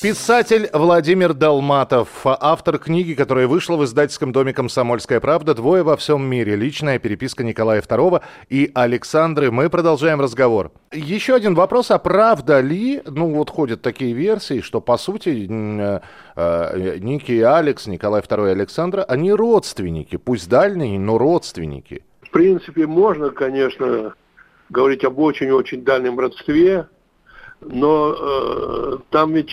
Писатель 0.04 0.68
Владимир 0.74 1.32
Долматов, 1.32 2.26
автор 2.26 2.76
книги, 2.76 3.14
которая 3.14 3.46
вышла 3.46 3.78
в 3.78 3.84
издательском 3.84 4.32
доме 4.32 4.52
«Комсомольская 4.52 5.18
правда». 5.18 5.54
«Двое 5.54 5.82
во 5.82 5.96
всем 5.96 6.22
мире». 6.26 6.56
Личная 6.56 6.98
переписка 6.98 7.42
Николая 7.42 7.80
II 7.80 8.20
и 8.50 8.70
Александры. 8.74 9.50
Мы 9.50 9.70
продолжаем 9.70 10.20
разговор. 10.20 10.72
Еще 10.92 11.34
один 11.34 11.54
вопрос. 11.54 11.90
А 11.90 11.98
правда 11.98 12.60
ли, 12.60 13.00
ну 13.06 13.32
вот 13.32 13.48
ходят 13.48 13.80
такие 13.80 14.12
версии, 14.12 14.60
что 14.60 14.82
по 14.82 14.98
сути 14.98 15.48
э, 15.48 16.00
э, 16.36 16.98
Ники 16.98 17.32
и 17.32 17.40
Алекс, 17.40 17.86
Николай 17.86 18.20
II 18.20 18.48
и 18.48 18.52
Александра, 18.52 19.04
они 19.04 19.32
родственники, 19.32 20.16
пусть 20.16 20.50
дальние, 20.50 20.98
но 20.98 21.16
родственники? 21.16 22.04
В 22.20 22.28
принципе, 22.28 22.86
можно, 22.86 23.30
конечно, 23.30 24.12
говорить 24.68 25.02
об 25.02 25.18
очень-очень 25.18 25.82
дальнем 25.82 26.20
родстве, 26.20 26.88
но 27.62 28.14
э, 28.14 28.96
там 29.08 29.32
ведь 29.32 29.48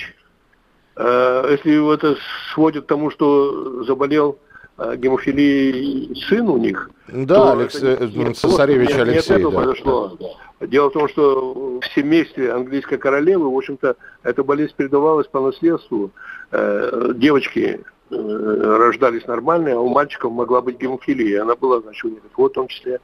если 1.52 1.94
это 1.94 2.18
сводит 2.54 2.86
к 2.86 2.88
тому, 2.88 3.10
что 3.10 3.84
заболел 3.84 4.38
э, 4.78 4.96
гемофилией 4.98 6.16
сын 6.28 6.48
у 6.50 6.58
них. 6.58 6.90
Да, 7.08 7.54
Алекс, 7.54 7.82
нет, 7.82 8.38
цесаревич 8.38 8.90
нет, 8.90 9.00
Алексей. 9.00 9.38
Нет, 9.38 9.42
это 9.42 9.52
да. 9.52 9.58
произошло. 9.58 10.18
Дело 10.62 10.90
в 10.90 10.94
том, 10.94 11.10
что 11.10 11.80
в 11.80 11.86
семействе 11.96 12.52
английской 12.54 12.98
королевы, 12.98 13.52
в 13.52 13.58
общем-то, 13.58 13.96
эта 14.24 14.44
болезнь 14.44 14.74
передавалась 14.76 15.28
по 15.28 15.42
наследству. 15.42 16.12
Э, 16.52 17.12
девочки 17.16 17.82
рождались 18.10 19.26
нормальные, 19.26 19.76
а 19.76 19.80
у 19.80 19.88
мальчиков 19.88 20.34
могла 20.34 20.62
быть 20.62 20.78
гемофилия. 20.78 21.44
Она 21.44 21.56
была, 21.56 21.80
значит, 21.80 22.04
у 22.04 22.10
них. 22.10 22.20
Вот 22.36 22.52
в 22.52 22.56
том 22.56 22.68
числе 22.68 23.00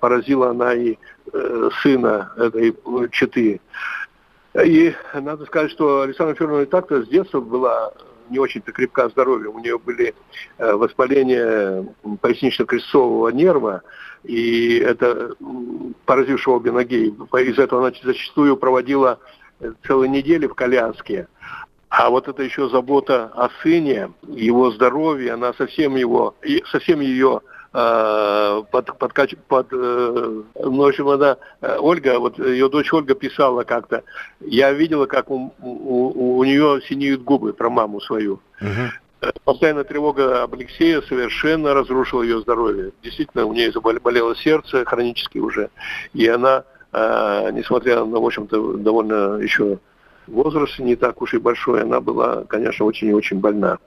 поразила 0.00 0.48
она 0.48 0.72
и 0.72 0.96
сына 1.82 2.32
этой 2.38 2.74
четы. 3.10 3.60
И 4.54 4.94
надо 5.14 5.46
сказать, 5.46 5.70
что 5.70 6.02
Александра 6.02 6.34
Федоровна 6.34 6.66
так-то 6.66 7.02
с 7.02 7.08
детства 7.08 7.40
была 7.40 7.92
не 8.30 8.38
очень-то 8.38 8.72
крепка 8.72 9.08
здоровья. 9.08 9.48
У 9.48 9.58
нее 9.58 9.78
были 9.78 10.14
э, 10.58 10.72
воспаления 10.72 11.86
пояснично-крестцового 12.20 13.28
нерва, 13.30 13.82
и 14.24 14.78
это 14.78 15.34
поразившего 16.04 16.54
обе 16.54 16.72
ноги. 16.72 17.08
Из 17.08 17.56
за 17.56 17.62
этого 17.62 17.86
она 17.86 17.96
зачастую 18.02 18.56
проводила 18.56 19.18
э, 19.60 19.72
целые 19.86 20.08
недели 20.08 20.46
в 20.46 20.54
коляске. 20.54 21.28
А 21.88 22.08
вот 22.08 22.28
это 22.28 22.42
еще 22.42 22.68
забота 22.68 23.24
о 23.34 23.50
сыне, 23.62 24.12
его 24.28 24.70
здоровье, 24.70 25.32
она 25.32 25.52
совсем 25.54 25.96
его, 25.96 26.36
совсем 26.70 27.00
ее 27.00 27.40
под, 27.72 28.98
под, 28.98 29.14
под 29.48 29.66
э, 29.72 30.42
ну, 30.56 30.76
в 30.76 30.86
общем, 30.86 31.08
она, 31.08 31.36
э, 31.60 31.76
Ольга, 31.78 32.18
вот 32.18 32.38
ее 32.38 32.68
дочь 32.68 32.92
Ольга 32.92 33.14
писала 33.14 33.62
как-то, 33.62 34.02
я 34.40 34.72
видела, 34.72 35.06
как 35.06 35.30
у, 35.30 35.52
у, 35.60 36.38
у 36.38 36.44
нее 36.44 36.80
синеют 36.88 37.22
губы 37.22 37.52
про 37.52 37.70
маму 37.70 38.00
свою. 38.00 38.40
Угу. 38.60 39.30
Постоянная 39.44 39.84
тревога 39.84 40.42
об 40.42 40.54
Алексее 40.54 41.00
совершенно 41.02 41.74
разрушила 41.74 42.22
ее 42.22 42.40
здоровье. 42.40 42.90
Действительно, 43.02 43.44
у 43.44 43.52
нее 43.52 43.70
заболело 43.70 44.34
сердце 44.34 44.84
хронически 44.84 45.38
уже. 45.38 45.68
И 46.14 46.26
она, 46.26 46.64
несмотря 46.90 48.02
на, 48.06 48.18
в 48.18 48.24
общем-то, 48.24 48.78
довольно 48.78 49.36
еще 49.36 49.78
возраст 50.26 50.78
не 50.78 50.96
так 50.96 51.20
уж 51.20 51.34
и 51.34 51.38
большой, 51.38 51.82
она 51.82 52.00
была, 52.00 52.44
конечно, 52.44 52.86
очень 52.86 53.08
и 53.08 53.12
очень 53.12 53.40
больна. 53.40 53.78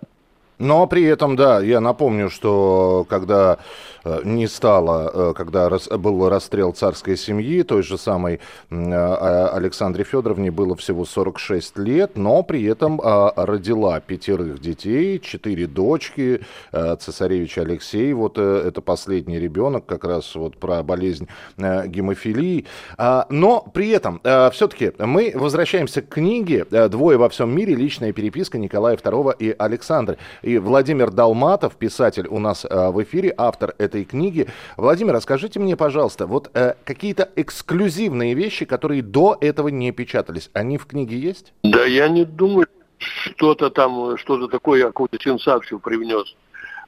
Но 0.60 0.88
при 0.88 1.04
этом, 1.04 1.36
да, 1.36 1.60
я 1.62 1.80
напомню, 1.80 2.30
что 2.30 3.06
когда 3.10 3.58
э, 4.04 4.22
не 4.24 4.48
стало, 4.48 5.12
э, 5.32 5.34
когда 5.36 5.70
был 5.70 6.30
расстрел 6.30 6.74
царской 6.74 7.18
семьи, 7.18 7.64
той 7.64 7.84
же 7.84 7.98
самой 7.98 8.40
а, 8.70 9.50
Александре 9.54 10.04
Федоровне 10.04 10.52
было 10.52 10.76
всего 10.76 11.06
46 11.06 11.78
лет, 11.80 12.18
но 12.18 12.44
при 12.44 12.64
этом 12.64 13.02
а, 13.04 13.34
родила 13.36 14.00
пятерых 14.00 14.60
детей, 14.60 15.20
четыре 15.20 15.68
дочки, 15.68 16.42
э, 16.72 16.96
цесаревич 17.00 17.58
Алексей, 17.58 18.14
вот 18.14 18.38
это 18.38 18.82
последний 18.82 19.40
ребенок, 19.40 19.86
как 19.86 20.04
раз 20.04 20.36
вот 20.36 20.58
про 20.58 20.84
болезнь 20.84 21.28
гемофилии. 21.58 22.66
А, 22.98 23.26
но 23.30 23.62
при 23.74 23.90
этом 23.90 24.22
все-таки 24.52 24.92
мы 25.00 25.32
возвращаемся 25.34 26.02
к 26.02 26.10
книге 26.10 26.66
«Двое 26.66 27.18
во 27.18 27.30
всем 27.30 27.56
мире. 27.56 27.76
Личная 27.76 28.14
переписка 28.14 28.58
Николая 28.58 28.98
II 28.98 29.36
и 29.38 29.56
Александры». 29.58 30.18
И 30.44 30.58
Владимир 30.58 31.10
Далматов, 31.10 31.78
писатель 31.78 32.28
у 32.28 32.38
нас 32.38 32.66
э, 32.66 32.90
в 32.90 33.02
эфире, 33.04 33.34
автор 33.38 33.74
этой 33.78 34.04
книги. 34.04 34.48
Владимир, 34.76 35.14
расскажите 35.14 35.60
мне, 35.60 35.78
пожалуйста, 35.78 36.28
вот 36.28 36.52
э, 36.54 36.76
какие-то 36.84 37.30
эксклюзивные 37.38 38.34
вещи, 38.34 38.66
которые 38.66 39.02
до 39.02 39.38
этого 39.40 39.70
не 39.70 39.92
печатались, 39.94 40.50
они 40.52 40.78
в 40.78 40.86
книге 40.86 41.18
есть? 41.18 41.54
Да, 41.64 41.86
я 41.86 42.10
не 42.10 42.26
думаю, 42.26 42.68
что-то 42.98 43.70
там, 43.70 44.18
что-то 44.18 44.50
такое, 44.50 44.84
какую-то 44.84 45.18
сенсацию 45.18 45.80
привнес. 45.80 46.36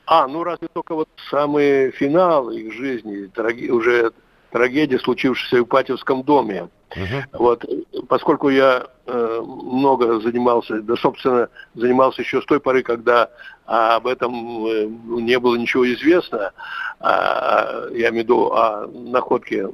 А, 0.06 0.28
ну 0.28 0.44
разве 0.44 0.68
только 0.72 0.94
вот 0.94 1.10
самый 1.32 1.92
финал 1.92 2.52
их 2.52 2.74
жизни, 2.74 3.30
уже 3.72 4.12
трагедия, 4.56 5.00
случившаяся 5.00 5.58
в 5.58 5.68
Ипатьевском 5.68 6.24
доме. 6.24 6.70
Uh-huh. 6.96 7.24
Вот, 7.34 7.66
поскольку 8.08 8.48
я 8.48 8.88
э, 9.06 9.42
много 9.44 10.22
занимался, 10.22 10.82
да, 10.82 10.96
собственно, 10.96 11.50
занимался 11.74 12.22
еще 12.22 12.42
с 12.42 12.46
той 12.46 12.62
поры, 12.62 12.82
когда 12.82 13.30
а, 13.66 13.98
об 13.98 14.08
этом 14.08 14.66
э, 14.66 14.86
не 15.22 15.38
было 15.40 15.58
ничего 15.58 15.92
известно, 15.94 16.54
а, 17.02 17.88
я 17.92 18.12
имею 18.12 18.14
в 18.14 18.16
виду 18.16 18.46
о 18.54 18.88
находке 18.88 19.68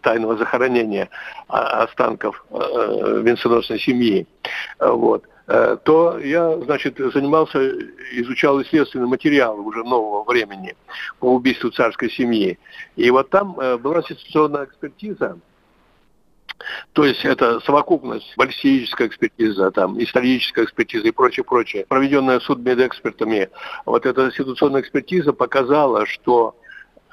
тайного 0.00 0.38
захоронения 0.38 1.10
а, 1.48 1.82
останков 1.82 2.42
э, 2.52 3.20
венценосной 3.22 3.80
семьи. 3.80 4.26
Вот. 4.80 5.24
Э, 5.48 5.76
то 5.82 6.18
я, 6.18 6.56
значит, 6.58 6.98
занимался, 6.98 7.58
изучал 8.12 8.62
исследственный 8.62 9.08
материал 9.08 9.58
уже 9.58 9.82
нового 9.82 10.24
времени 10.24 10.76
по 11.18 11.34
убийству 11.34 11.70
царской 11.70 12.10
семьи. 12.10 12.58
И 12.96 13.10
вот 13.10 13.30
там 13.30 13.58
э, 13.58 13.76
была 13.76 14.02
ситуационная 14.02 14.66
экспертиза, 14.66 15.38
то 16.92 17.04
есть 17.04 17.24
это 17.24 17.60
совокупность, 17.60 18.32
баллистическая 18.36 19.08
экспертиза, 19.08 19.70
там, 19.70 20.00
историческая 20.00 20.64
экспертиза 20.64 21.08
и 21.08 21.10
прочее, 21.10 21.44
прочее, 21.44 21.86
проведенная 21.88 22.40
судмедэкспертами. 22.40 23.50
Вот 23.84 24.06
эта 24.06 24.30
ситуационная 24.30 24.82
экспертиза 24.82 25.32
показала, 25.32 26.06
что 26.06 26.54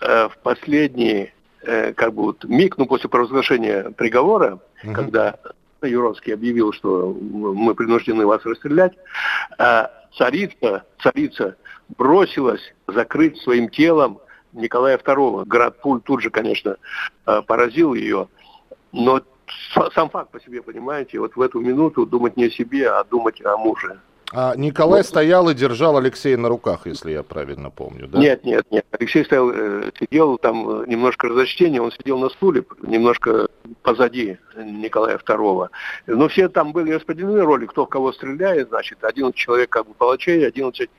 э, 0.02 0.30
в 0.30 0.38
последний 0.44 1.34
э, 1.64 1.94
как 1.94 2.14
бы 2.14 2.24
вот 2.24 2.44
миг, 2.44 2.78
ну, 2.78 2.86
после 2.86 3.10
провозглашения 3.10 3.90
приговора, 3.92 4.60
угу. 4.84 4.94
когда 4.94 5.40
Юровский 5.88 6.34
объявил, 6.34 6.74
что 6.74 7.14
мы 7.14 7.76
принуждены 7.76 8.26
вас 8.26 8.46
расстрелять, 8.46 8.94
а 9.58 9.92
царица, 10.18 10.86
царица 11.02 11.56
бросилась 11.98 12.62
закрыть 12.88 13.38
своим 13.38 13.70
телом 13.70 14.20
Николая 14.54 14.98
II. 14.98 15.46
Град 15.46 15.82
Пуль 15.82 16.02
тут 16.02 16.22
же, 16.22 16.30
конечно, 16.30 16.78
а, 17.26 17.42
поразил 17.42 17.94
ее, 17.94 18.28
но 18.92 19.22
сам 19.94 20.10
факт 20.10 20.32
по 20.32 20.40
себе, 20.40 20.62
понимаете, 20.62 21.20
вот 21.20 21.36
в 21.36 21.42
эту 21.42 21.60
минуту 21.60 22.06
думать 22.06 22.38
не 22.38 22.46
о 22.46 22.52
себе, 22.52 22.90
а 22.90 23.04
думать 23.04 23.44
о 23.44 23.58
муже. 23.58 24.00
А 24.32 24.56
Николай 24.56 25.04
стоял 25.04 25.50
и 25.50 25.56
держал 25.56 25.98
Алексея 25.98 26.38
на 26.38 26.50
руках, 26.50 26.82
если 26.86 27.12
я 27.12 27.24
правильно 27.24 27.72
помню, 27.72 28.08
да? 28.08 28.20
Нет, 28.20 28.44
нет, 28.44 28.64
нет. 28.70 28.86
Алексей 28.92 29.26
стоял, 29.26 29.50
э, 29.52 29.92
сидел 30.00 30.38
там 30.38 30.84
э, 30.84 30.86
немножко 30.88 31.30
разночтение, 31.30 31.82
он 31.82 31.92
сидел 31.92 32.20
на 32.20 32.30
стуле, 32.30 32.64
немножко 32.84 33.48
позади 33.82 34.38
Николая 34.56 35.18
II. 35.18 35.70
Но 36.08 36.28
все 36.28 36.48
там 36.48 36.74
были 36.74 36.92
распределены 36.92 37.42
роли, 37.42 37.66
кто 37.66 37.86
в 37.86 37.90
кого 37.90 38.14
стреляет, 38.14 38.70
значит, 38.70 39.04
11 39.04 39.36
человек 39.36 39.70
как 39.70 39.88
бы 39.88 39.94
палачей, 39.96 40.46
11 40.46 40.90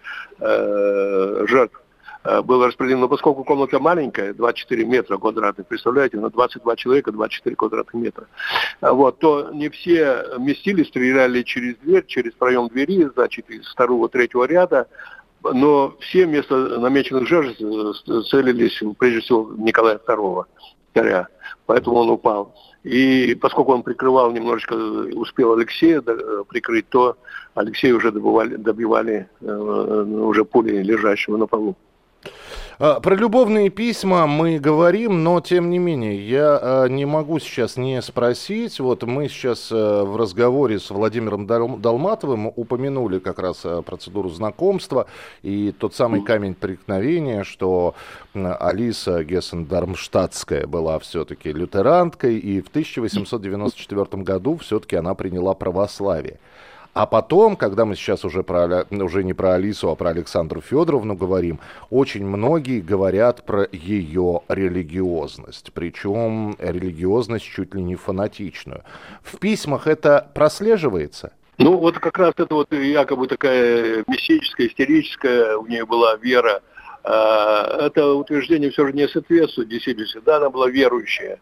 э, 0.41 1.45
жертв 1.47 1.81
было 2.25 2.67
распределено, 2.67 3.09
поскольку 3.09 3.45
комната 3.45 3.79
маленькая, 3.79 4.35
24 4.35 4.85
метра 4.85 5.17
квадратных, 5.17 5.67
представляете, 5.67 6.19
на 6.19 6.31
22 6.31 6.77
человека 6.77 7.13
24 7.13 7.57
квадратных 7.57 7.95
метра, 7.95 8.27
вот, 8.81 9.19
то 9.19 9.51
не 9.53 9.69
все 9.71 10.25
вместились, 10.37 10.89
стреляли 10.89 11.43
через 11.43 11.77
дверь, 11.77 12.05
через 12.07 12.33
проем 12.33 12.69
двери, 12.69 13.09
значит, 13.15 13.49
из 13.49 13.67
второго, 13.67 14.09
третьего 14.09 14.45
ряда, 14.45 14.87
но 15.43 15.97
все 16.01 16.27
вместо 16.27 16.79
намеченных 16.79 17.27
жертв 17.27 17.59
целились, 18.29 18.83
прежде 18.99 19.21
всего, 19.21 19.53
Николая 19.57 19.99
II, 19.99 20.45
царя, 20.95 21.29
поэтому 21.67 21.97
он 21.97 22.11
упал. 22.11 22.55
И 22.83 23.35
поскольку 23.41 23.73
он 23.73 23.83
прикрывал 23.83 24.31
немножечко, 24.31 24.75
успел 24.75 25.53
Алексея 25.53 26.01
прикрыть, 26.01 26.89
то 26.89 27.17
Алексея 27.55 27.95
уже 27.95 28.11
добивали 28.11 29.29
э, 29.41 29.53
уже 29.53 30.45
пули 30.45 30.83
лежащего 30.83 31.37
на 31.37 31.47
полу. 31.47 31.77
А, 32.83 32.99
про 32.99 33.15
любовные 33.15 33.69
письма 33.69 34.27
мы 34.27 34.59
говорим, 34.59 35.23
но 35.23 35.43
тем 35.43 35.69
не 35.69 35.79
менее, 35.79 36.27
я 36.27 36.59
а, 36.63 36.87
не 36.87 37.05
могу 37.05 37.39
сейчас 37.39 37.77
не 37.77 38.01
спросить. 38.01 38.81
Вот 38.81 39.03
мы 39.03 39.29
сейчас 39.29 39.71
э, 39.71 39.75
в 40.03 40.17
разговоре 40.17 40.81
с 40.81 40.89
Владимиром 40.89 41.47
Долматовым 41.47 42.51
упомянули 42.57 43.19
как 43.19 43.39
раз 43.39 43.67
процедуру 43.85 44.31
знакомства 44.31 45.07
и 45.43 45.73
тот 45.79 45.95
самый 45.95 46.23
камень 46.23 46.55
преткновения, 46.55 47.45
что 47.45 47.95
Алиса 48.33 49.25
Гессен-Дармштадтская 49.25 50.67
была 50.67 50.99
все-таки 51.01 51.53
лютеранткой, 51.53 52.39
и 52.39 52.63
в 52.63 52.69
1894 52.69 54.23
году 54.23 54.57
все-таки 54.57 54.97
она 54.97 55.15
приняла 55.15 55.53
православие. 55.53 56.39
А 56.93 57.07
потом, 57.07 57.55
когда 57.55 57.85
мы 57.85 57.95
сейчас 57.95 58.25
уже, 58.25 58.43
про, 58.43 58.85
уже 58.91 59.23
не 59.23 59.33
про 59.33 59.55
Алису, 59.55 59.91
а 59.91 59.95
про 59.95 60.11
Александру 60.11 60.61
Федоровну 60.61 61.15
говорим, 61.15 61.61
очень 61.89 62.27
многие 62.27 62.81
говорят 62.81 63.45
про 63.45 63.67
ее 63.71 64.41
религиозность. 64.49 65.73
Причем 65.73 66.57
религиозность 66.59 67.45
чуть 67.45 67.75
ли 67.75 67.83
не 67.83 67.95
фанатичную. 67.95 68.83
В 69.23 69.39
письмах 69.39 69.87
это 69.87 70.29
прослеживается? 70.35 71.33
Ну, 71.59 71.77
вот 71.77 71.99
как 71.99 72.19
раз 72.19 72.33
это 72.37 72.55
вот 72.55 72.73
якобы 72.73 73.29
такая 73.29 74.03
мистическая, 74.09 74.67
истерическая 74.67 75.57
у 75.59 75.67
нее 75.67 75.87
была 75.87 76.17
вера. 76.17 76.61
А, 77.05 77.87
это 77.87 78.15
утверждение 78.15 78.71
все 78.71 78.87
же 78.87 78.93
не 78.95 79.07
соответствует 79.07 79.69
действительности. 79.69 80.21
Да, 80.25 80.39
она 80.39 80.51
была 80.51 80.69
верующая. 80.69 81.39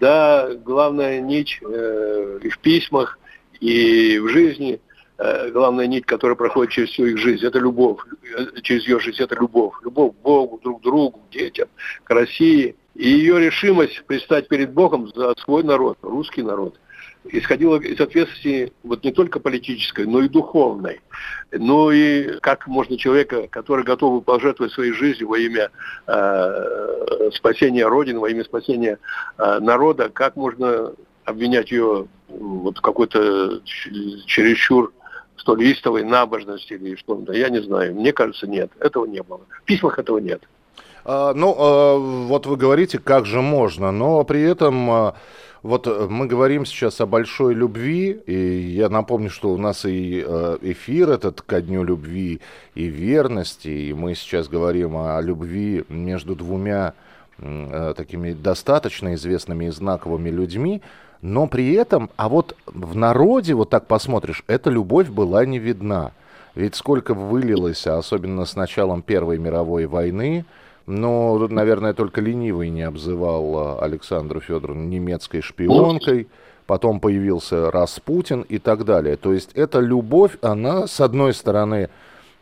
Да, 0.00 0.50
главная 0.64 1.20
нить 1.20 1.58
э, 1.62 2.38
в 2.42 2.58
письмах 2.58 3.18
и 3.64 4.18
в 4.18 4.28
жизни 4.28 4.78
э, 5.16 5.50
главная 5.50 5.86
нить, 5.86 6.04
которая 6.04 6.36
проходит 6.36 6.72
через 6.72 6.90
всю 6.90 7.06
их 7.06 7.16
жизнь, 7.16 7.46
это 7.46 7.58
любовь. 7.58 7.98
Э, 8.36 8.60
через 8.60 8.86
ее 8.86 9.00
жизнь 9.00 9.22
это 9.22 9.34
любовь. 9.36 9.72
Любовь 9.82 10.12
к 10.12 10.22
Богу, 10.22 10.60
друг 10.62 10.80
к 10.80 10.84
другу, 10.84 11.20
к 11.20 11.32
детям, 11.32 11.68
к 12.04 12.10
России. 12.10 12.76
И 12.94 13.08
ее 13.08 13.40
решимость 13.40 14.04
предстать 14.04 14.48
перед 14.48 14.74
Богом 14.74 15.10
за 15.14 15.34
свой 15.38 15.64
народ, 15.64 15.96
русский 16.02 16.42
народ, 16.42 16.78
исходила 17.24 17.80
из 17.80 17.98
ответственности 17.98 18.74
вот 18.82 19.02
не 19.02 19.12
только 19.12 19.40
политической, 19.40 20.04
но 20.04 20.20
и 20.20 20.28
духовной. 20.28 21.00
Ну 21.50 21.90
и 21.90 22.38
как 22.40 22.66
можно 22.66 22.98
человека, 22.98 23.48
который 23.48 23.82
готов 23.82 24.24
пожертвовать 24.24 24.74
своей 24.74 24.92
жизнью 24.92 25.28
во 25.28 25.38
имя 25.38 25.70
э, 26.06 27.30
спасения 27.32 27.86
Родины, 27.86 28.20
во 28.20 28.28
имя 28.28 28.44
спасения 28.44 28.98
э, 29.38 29.58
народа, 29.60 30.10
как 30.10 30.36
можно 30.36 30.92
обвинять 31.24 31.70
ее 31.70 32.06
вот 32.28 32.78
в 32.78 32.80
какой-то 32.80 33.60
чересчур 33.64 34.92
столь 35.36 35.72
истовой 35.72 36.04
набожности 36.04 36.74
или 36.74 36.96
что-то, 36.96 37.32
я 37.32 37.48
не 37.50 37.60
знаю. 37.60 37.94
Мне 37.94 38.12
кажется, 38.12 38.46
нет, 38.46 38.70
этого 38.80 39.04
не 39.04 39.22
было. 39.22 39.40
В 39.62 39.64
письмах 39.64 39.98
этого 39.98 40.18
нет. 40.18 40.42
А, 41.04 41.34
ну, 41.34 41.54
а, 41.58 41.98
вот 41.98 42.46
вы 42.46 42.56
говорите, 42.56 42.98
как 42.98 43.26
же 43.26 43.42
можно, 43.42 43.90
но 43.90 44.24
при 44.24 44.40
этом 44.40 44.90
а, 44.90 45.14
вот 45.62 45.86
мы 46.10 46.26
говорим 46.26 46.66
сейчас 46.66 47.00
о 47.00 47.06
большой 47.06 47.54
любви, 47.54 48.20
и 48.26 48.34
я 48.76 48.90
напомню, 48.90 49.30
что 49.30 49.50
у 49.50 49.56
нас 49.56 49.84
и 49.84 50.22
а, 50.26 50.58
эфир 50.60 51.10
этот 51.10 51.42
ко 51.42 51.60
дню 51.60 51.84
любви 51.84 52.40
и 52.74 52.84
верности, 52.84 53.68
и 53.68 53.92
мы 53.92 54.14
сейчас 54.14 54.48
говорим 54.48 54.96
о 54.96 55.20
любви 55.20 55.84
между 55.88 56.34
двумя 56.36 56.94
а, 57.38 57.94
такими 57.94 58.32
достаточно 58.32 59.14
известными 59.14 59.66
и 59.66 59.70
знаковыми 59.70 60.30
людьми, 60.30 60.82
но 61.24 61.46
при 61.46 61.72
этом, 61.72 62.10
а 62.16 62.28
вот 62.28 62.54
в 62.66 62.94
народе, 62.94 63.54
вот 63.54 63.70
так 63.70 63.86
посмотришь, 63.86 64.44
эта 64.46 64.68
любовь 64.68 65.08
была 65.08 65.46
не 65.46 65.58
видна. 65.58 66.12
Ведь 66.54 66.74
сколько 66.74 67.14
вылилось, 67.14 67.86
а 67.86 67.96
особенно 67.96 68.44
с 68.44 68.56
началом 68.56 69.00
Первой 69.00 69.38
мировой 69.38 69.86
войны, 69.86 70.44
но, 70.84 71.48
наверное, 71.48 71.94
только 71.94 72.20
ленивый 72.20 72.68
не 72.68 72.82
обзывал 72.82 73.56
а, 73.56 73.78
Александру 73.82 74.40
Федоровну 74.40 74.84
немецкой 74.84 75.40
шпионкой, 75.40 76.28
потом 76.66 77.00
появился 77.00 77.70
Распутин 77.70 78.42
и 78.42 78.58
так 78.58 78.84
далее. 78.84 79.16
То 79.16 79.32
есть 79.32 79.52
эта 79.54 79.80
любовь, 79.80 80.36
она, 80.42 80.86
с 80.86 81.00
одной 81.00 81.32
стороны, 81.32 81.88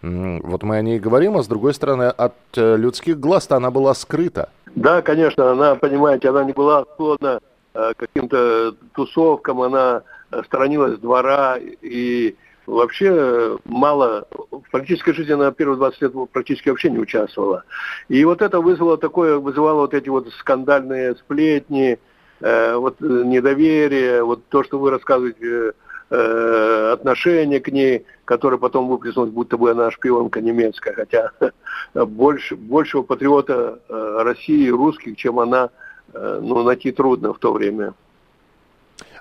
вот 0.02 0.64
мы 0.64 0.78
о 0.78 0.82
ней 0.82 0.98
говорим, 0.98 1.36
а 1.36 1.44
с 1.44 1.46
другой 1.46 1.74
стороны, 1.74 2.08
от 2.08 2.34
э, 2.56 2.76
людских 2.76 3.20
глаз 3.20 3.48
она 3.48 3.70
была 3.70 3.94
скрыта. 3.94 4.48
Да, 4.74 5.02
конечно, 5.02 5.52
она, 5.52 5.76
понимаете, 5.76 6.30
она 6.30 6.42
не 6.42 6.52
была 6.52 6.84
склонна 6.94 7.38
каким-то 7.72 8.74
тусовкам, 8.94 9.62
она 9.62 10.02
сторонилась 10.44 10.98
двора 10.98 11.58
и 11.58 12.36
вообще 12.66 13.58
мало, 13.64 14.26
в 14.50 14.70
политической 14.70 15.12
жизни 15.14 15.32
она 15.32 15.50
первые 15.50 15.76
20 15.76 16.02
лет 16.02 16.12
практически 16.32 16.68
вообще 16.68 16.90
не 16.90 16.98
участвовала. 16.98 17.64
И 18.08 18.24
вот 18.24 18.42
это 18.42 18.60
вызвало 18.60 18.98
такое, 18.98 19.38
вызывало 19.38 19.82
вот 19.82 19.94
эти 19.94 20.08
вот 20.08 20.28
скандальные 20.38 21.16
сплетни, 21.16 21.98
э, 22.40 22.74
вот 22.76 23.00
недоверие, 23.00 24.22
вот 24.22 24.46
то, 24.48 24.64
что 24.64 24.78
вы 24.78 24.90
рассказываете, 24.90 25.72
э, 26.10 26.90
отношение 26.92 27.60
к 27.60 27.68
ней, 27.68 28.04
которое 28.24 28.58
потом 28.58 28.88
выплеснулось, 28.88 29.30
будто 29.30 29.56
бы 29.56 29.70
она 29.70 29.90
шпионка 29.90 30.40
немецкая, 30.40 30.92
хотя 30.94 31.30
больше, 31.94 32.56
большего 32.56 33.02
патриота 33.02 33.78
э, 33.88 34.22
России, 34.22 34.68
русских, 34.68 35.16
чем 35.16 35.40
она 35.40 35.70
Э, 36.14 36.40
ну, 36.42 36.62
найти 36.62 36.92
трудно 36.92 37.32
в 37.32 37.38
то 37.38 37.52
время. 37.52 37.94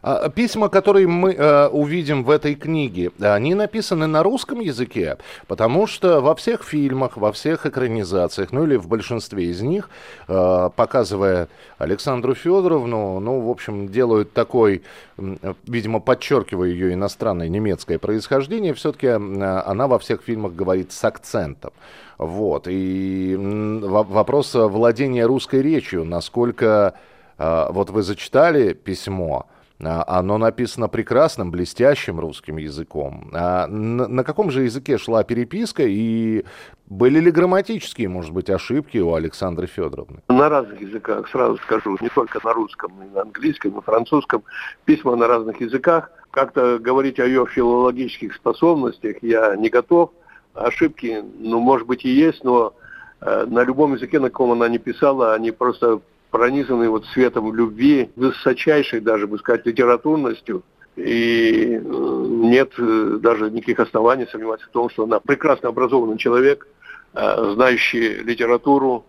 А, 0.04 0.30
письма, 0.30 0.70
которые 0.70 1.08
мы 1.08 1.34
э, 1.34 1.68
увидим 1.68 2.24
в 2.24 2.32
этой 2.32 2.56
книге, 2.56 3.12
они 3.20 3.54
написаны 3.54 4.08
на 4.08 4.24
русском 4.24 4.60
языке, 4.60 5.18
потому 5.48 5.86
что 5.86 6.22
во 6.22 6.34
всех 6.34 6.64
фильмах, 6.64 7.18
во 7.18 7.32
всех 7.32 7.68
экранизациях, 7.68 8.52
ну 8.52 8.64
или 8.64 8.78
в 8.78 8.88
большинстве 8.88 9.46
из 9.46 9.62
них, 9.62 9.90
э, 10.28 10.70
показывая 10.76 11.50
Александру 11.78 12.34
Федоровну, 12.34 13.20
ну, 13.20 13.42
в 13.42 13.50
общем, 13.50 13.90
делают 13.90 14.34
такой, 14.34 14.82
видимо, 15.18 16.00
подчеркивая 16.00 16.70
ее 16.70 16.94
иностранное 16.94 17.48
немецкое 17.48 18.00
происхождение, 18.00 18.74
все-таки 18.74 19.08
она 19.08 19.88
во 19.88 20.00
всех 20.00 20.24
фильмах 20.24 20.54
говорит 20.54 20.92
с 20.92 21.04
акцентом. 21.04 21.74
Вот. 22.18 22.68
И 22.68 23.36
вопрос 23.38 24.54
владения 24.56 25.26
русской 25.26 25.62
речью, 25.62 26.06
насколько... 26.06 26.96
Э, 27.38 27.68
вот 27.72 27.90
вы 27.90 28.04
зачитали 28.04 28.74
письмо, 28.74 29.48
оно 29.84 30.38
написано 30.38 30.88
прекрасным, 30.88 31.52
блестящим 31.52 32.20
русским 32.20 32.58
языком. 32.58 33.30
А 33.34 33.68
на, 33.68 34.08
на 34.08 34.24
каком 34.24 34.52
же 34.52 34.64
языке 34.64 34.98
шла 34.98 35.24
переписка 35.24 35.84
и 35.84 36.46
были 36.88 37.20
ли 37.20 37.32
грамматические, 37.32 38.10
может 38.10 38.34
быть, 38.34 38.50
ошибки 38.50 38.98
у 38.98 39.14
Александры 39.14 39.66
Федоровны? 39.66 40.22
На 40.28 40.50
разных 40.50 40.82
языках, 40.82 41.30
сразу 41.30 41.58
скажу, 41.58 41.98
не 42.02 42.10
только 42.10 42.40
на 42.44 42.54
русском, 42.54 42.92
и 43.02 43.16
на 43.16 43.22
английском, 43.22 43.72
и 43.72 43.76
на 43.76 43.82
французском. 43.82 44.44
Письма 44.86 45.16
на 45.16 45.28
разных 45.28 45.62
языках. 45.62 46.12
Как-то 46.32 46.80
говорить 46.80 47.20
о 47.20 47.26
ее 47.26 47.46
филологических 47.46 48.36
способностях 48.36 49.18
я 49.22 49.56
не 49.56 49.70
готов. 49.70 50.12
Ошибки, 50.54 51.24
ну, 51.40 51.60
может 51.60 51.88
быть, 51.88 52.04
и 52.04 52.10
есть, 52.10 52.44
но 52.44 52.74
э, 53.22 53.46
на 53.46 53.64
любом 53.64 53.94
языке, 53.94 54.20
на 54.20 54.30
каком 54.30 54.52
она 54.52 54.68
не 54.68 54.78
писала, 54.78 55.34
они 55.34 55.52
просто 55.52 56.02
пронизанный 56.32 56.90
вот 56.90 57.06
светом 57.08 57.54
любви, 57.54 58.10
высочайшей 58.16 59.02
даже, 59.02 59.28
бы 59.28 59.38
сказать, 59.38 59.66
литературностью. 59.66 60.64
И 60.96 61.80
э, 61.82 62.26
нет 62.28 62.72
э, 62.78 63.18
даже 63.22 63.50
никаких 63.50 63.80
оснований 63.80 64.28
сомневаться 64.32 64.66
в 64.68 64.72
том, 64.72 64.90
что 64.90 65.04
она 65.04 65.20
прекрасно 65.20 65.70
образованный 65.70 66.18
человек, 66.18 66.68
э, 67.14 67.54
знающий 67.54 68.16
литературу, 68.24 69.06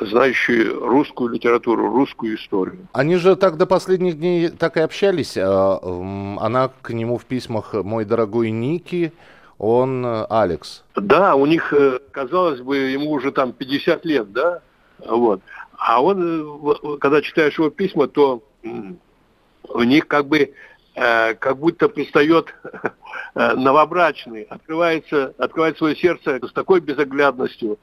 знающий 0.00 0.64
русскую 0.64 1.30
литературу, 1.30 1.90
русскую 1.90 2.36
историю. 2.36 2.88
Они 2.92 3.16
же 3.16 3.36
так 3.36 3.56
до 3.56 3.66
последних 3.66 4.18
дней 4.18 4.48
так 4.48 4.76
и 4.76 4.80
общались. 4.80 5.36
Она 5.36 6.70
к 6.82 6.90
нему 6.90 7.18
в 7.18 7.24
письмах 7.24 7.72
«Мой 7.72 8.04
дорогой 8.04 8.50
Ники», 8.50 9.12
он 9.58 10.04
Алекс. 10.28 10.82
Да, 10.96 11.36
у 11.36 11.46
них, 11.46 11.72
казалось 12.10 12.60
бы, 12.60 12.76
ему 12.76 13.12
уже 13.12 13.30
там 13.30 13.52
50 13.52 14.04
лет, 14.04 14.32
да? 14.32 14.60
Вот. 14.98 15.40
А 15.78 16.02
он, 16.02 16.70
э, 16.70 16.98
когда 17.00 17.22
читаешь 17.22 17.58
его 17.58 17.70
письма, 17.70 18.08
то 18.08 18.42
у 18.62 19.82
них 19.82 20.06
как 20.06 20.26
бы 20.26 20.52
э, 20.94 21.34
как 21.34 21.58
будто 21.58 21.88
пристает 21.88 22.54
э, 23.34 23.52
новобрачный, 23.54 24.42
открывается, 24.42 25.34
открывает 25.38 25.78
свое 25.78 25.96
сердце 25.96 26.40
с 26.46 26.52
такой 26.52 26.80
безоглядностью, 26.80 27.78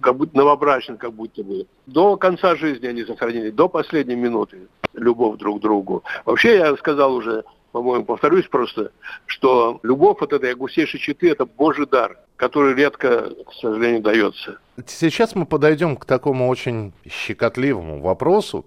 как 0.00 0.16
будто 0.16 0.36
новобрачных, 0.36 0.98
как 0.98 1.12
будто 1.14 1.42
бы. 1.42 1.66
До 1.86 2.16
конца 2.16 2.54
жизни 2.56 2.86
они 2.86 3.04
сохранили, 3.04 3.50
до 3.50 3.68
последней 3.68 4.16
минуты 4.16 4.68
любовь 4.92 5.38
друг 5.38 5.58
к 5.58 5.62
другу. 5.62 6.04
Вообще, 6.24 6.56
я 6.56 6.76
сказал 6.76 7.14
уже, 7.14 7.44
по-моему, 7.74 8.04
повторюсь 8.04 8.46
просто, 8.46 8.92
что 9.26 9.80
любовь 9.82 10.22
от 10.22 10.32
этой 10.32 10.54
гусейшей 10.54 11.00
читы– 11.00 11.28
это 11.32 11.44
Божий 11.44 11.86
дар, 11.86 12.16
который 12.36 12.72
редко, 12.72 13.30
к 13.44 13.52
сожалению, 13.60 14.00
дается. 14.00 14.58
Сейчас 14.86 15.34
мы 15.34 15.44
подойдем 15.44 15.96
к 15.96 16.04
такому 16.04 16.48
очень 16.48 16.92
щекотливому 17.04 18.00
вопросу. 18.00 18.64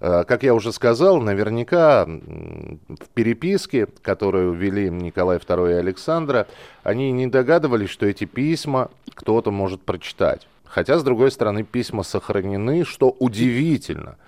Э, 0.00 0.24
как 0.24 0.42
я 0.42 0.52
уже 0.52 0.70
сказал, 0.70 1.18
наверняка 1.22 2.04
в 2.04 3.08
переписке, 3.14 3.88
которую 4.02 4.52
вели 4.52 4.90
Николай 4.90 5.38
II 5.38 5.70
и 5.70 5.74
Александра, 5.74 6.46
они 6.82 7.10
не 7.10 7.28
догадывались, 7.28 7.88
что 7.88 8.04
эти 8.04 8.26
письма 8.26 8.90
кто-то 9.14 9.50
может 9.50 9.80
прочитать. 9.80 10.46
Хотя, 10.66 10.98
с 10.98 11.02
другой 11.02 11.30
стороны, 11.30 11.62
письма 11.62 12.02
сохранены, 12.02 12.84
что 12.84 13.16
удивительно. 13.18 14.18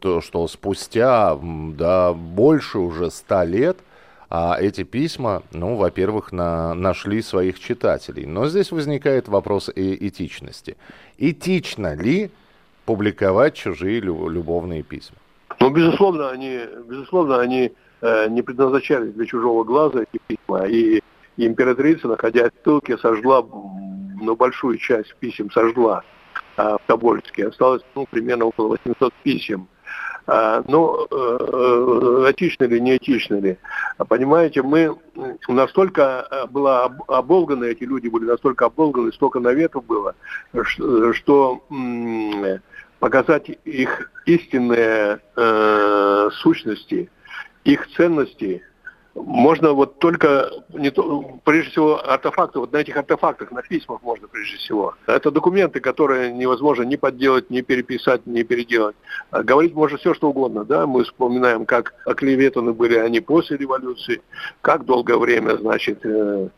То, 0.00 0.20
что 0.20 0.48
спустя 0.48 1.38
да, 1.42 2.12
больше 2.12 2.78
уже 2.78 3.10
ста 3.10 3.44
лет 3.44 3.78
а 4.32 4.56
эти 4.60 4.84
письма, 4.84 5.42
ну, 5.52 5.74
во-первых, 5.74 6.30
на, 6.30 6.72
нашли 6.72 7.20
своих 7.20 7.58
читателей. 7.58 8.26
Но 8.26 8.46
здесь 8.46 8.70
возникает 8.70 9.26
вопрос 9.26 9.68
и 9.74 10.06
этичности. 10.08 10.76
Этично 11.18 11.96
ли 11.96 12.30
публиковать 12.84 13.54
чужие 13.54 14.00
любовные 14.00 14.84
письма? 14.84 15.16
Ну, 15.58 15.70
безусловно, 15.70 16.30
они, 16.30 16.60
безусловно, 16.88 17.40
они 17.40 17.72
э, 18.02 18.28
не 18.28 18.42
предназначались 18.42 19.12
для 19.14 19.26
чужого 19.26 19.64
глаза 19.64 20.02
эти 20.02 20.20
письма. 20.28 20.64
И, 20.68 21.02
императрица, 21.36 22.06
находясь 22.06 22.52
в 22.52 22.64
ссылке, 22.64 22.98
сожгла, 22.98 23.42
ну, 23.42 24.36
большую 24.36 24.78
часть 24.78 25.12
писем 25.16 25.50
сожгла 25.50 26.04
в 26.78 26.80
Тобольске. 26.86 27.48
Осталось, 27.48 27.82
ну, 27.94 28.06
примерно 28.10 28.46
около 28.46 28.68
800 28.68 29.12
писем. 29.22 29.68
А, 30.26 30.62
ну, 30.68 31.06
э, 31.10 31.38
э, 32.30 32.30
этично 32.30 32.64
ли, 32.64 32.80
не 32.80 32.98
этично 32.98 33.36
ли. 33.40 33.58
Понимаете, 34.08 34.62
мы 34.62 34.96
настолько 35.48 36.26
э, 36.30 36.46
было 36.46 36.84
оболганы, 37.08 37.64
эти 37.64 37.84
люди 37.84 38.06
были 38.06 38.26
настолько 38.26 38.66
оболганы, 38.66 39.12
столько 39.12 39.40
наветов 39.40 39.84
было, 39.84 40.14
что 41.12 41.62
показать 43.00 43.48
их 43.64 44.10
истинные 44.26 45.20
э, 45.34 46.28
сущности, 46.34 47.10
их 47.64 47.88
ценности 47.96 48.62
можно 49.14 49.72
вот 49.72 49.98
только, 49.98 50.50
не 50.72 50.90
то, 50.90 51.38
прежде 51.44 51.70
всего, 51.70 52.00
артефакты, 52.04 52.60
вот 52.60 52.72
на 52.72 52.78
этих 52.78 52.96
артефактах, 52.96 53.50
на 53.50 53.62
письмах 53.62 54.02
можно 54.02 54.28
прежде 54.28 54.56
всего. 54.58 54.94
Это 55.06 55.30
документы, 55.30 55.80
которые 55.80 56.32
невозможно 56.32 56.82
ни 56.82 56.96
подделать, 56.96 57.50
ни 57.50 57.60
переписать, 57.60 58.26
ни 58.26 58.42
переделать. 58.42 58.96
А 59.30 59.42
говорить 59.42 59.74
можно 59.74 59.98
все, 59.98 60.14
что 60.14 60.30
угодно, 60.30 60.64
да, 60.64 60.86
мы 60.86 61.04
вспоминаем, 61.04 61.66
как 61.66 61.94
оклеветаны 62.06 62.72
были 62.72 62.96
они 62.96 63.20
после 63.20 63.56
революции, 63.56 64.22
как 64.60 64.84
долгое 64.84 65.18
время, 65.18 65.56
значит, 65.56 66.04
э, 66.04 66.48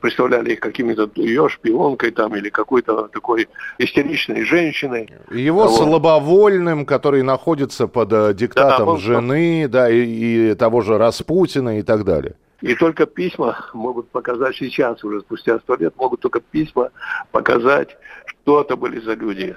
представляли 0.00 0.52
их 0.52 0.60
какими-то 0.60 1.10
ее 1.14 1.48
шпионкой 1.48 2.10
там 2.10 2.36
или 2.36 2.50
какой-то 2.50 3.08
такой 3.08 3.48
истеричной 3.78 4.44
женщиной. 4.44 5.08
Его 5.30 5.66
вот. 5.66 5.76
слабовольным, 5.76 6.84
который 6.84 7.22
находится 7.22 7.86
под 7.86 8.12
э, 8.12 8.34
диктатом 8.34 8.86
да, 8.86 8.92
он, 8.92 8.98
жены, 9.00 9.68
да, 9.68 9.90
и, 9.90 10.50
и 10.50 10.54
того 10.54 10.82
же 10.82 10.98
Распутина 10.98 11.78
и 11.78 11.82
так 11.82 12.04
далее. 12.04 12.34
И 12.60 12.74
только 12.76 13.06
письма 13.06 13.56
могут 13.74 14.08
показать 14.10 14.56
сейчас, 14.56 15.02
уже 15.02 15.20
спустя 15.20 15.58
сто 15.58 15.74
лет, 15.74 15.94
могут 15.96 16.20
только 16.20 16.40
письма 16.40 16.90
показать, 17.32 17.96
что 18.26 18.60
это 18.60 18.76
были 18.76 19.00
за 19.00 19.14
люди. 19.14 19.56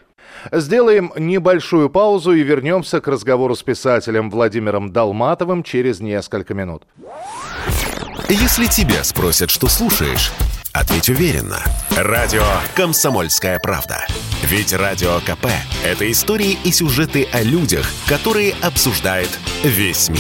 Сделаем 0.52 1.12
небольшую 1.16 1.90
паузу 1.90 2.34
и 2.34 2.42
вернемся 2.42 3.02
к 3.02 3.08
разговору 3.08 3.56
с 3.56 3.62
писателем 3.62 4.32
Владимиром 4.32 4.92
Долматовым 4.92 5.62
через 5.62 6.00
несколько 6.00 6.56
минут. 6.56 6.84
Если 8.30 8.66
тебя 8.66 9.04
спросят, 9.04 9.52
что 9.52 9.68
слушаешь, 9.68 10.32
ответь 10.74 11.10
уверенно. 11.10 11.60
Радио 11.96 12.44
«Комсомольская 12.76 13.60
правда». 13.60 14.04
Ведь 14.42 14.74
Радио 14.74 15.20
КП– 15.20 15.46
это 15.86 16.12
истории 16.12 16.58
и 16.64 16.72
сюжеты 16.72 17.28
о 17.32 17.44
людях, 17.44 17.88
которые 18.08 18.56
обсуждает 18.64 19.30
весь 19.64 20.10
мир. 20.10 20.20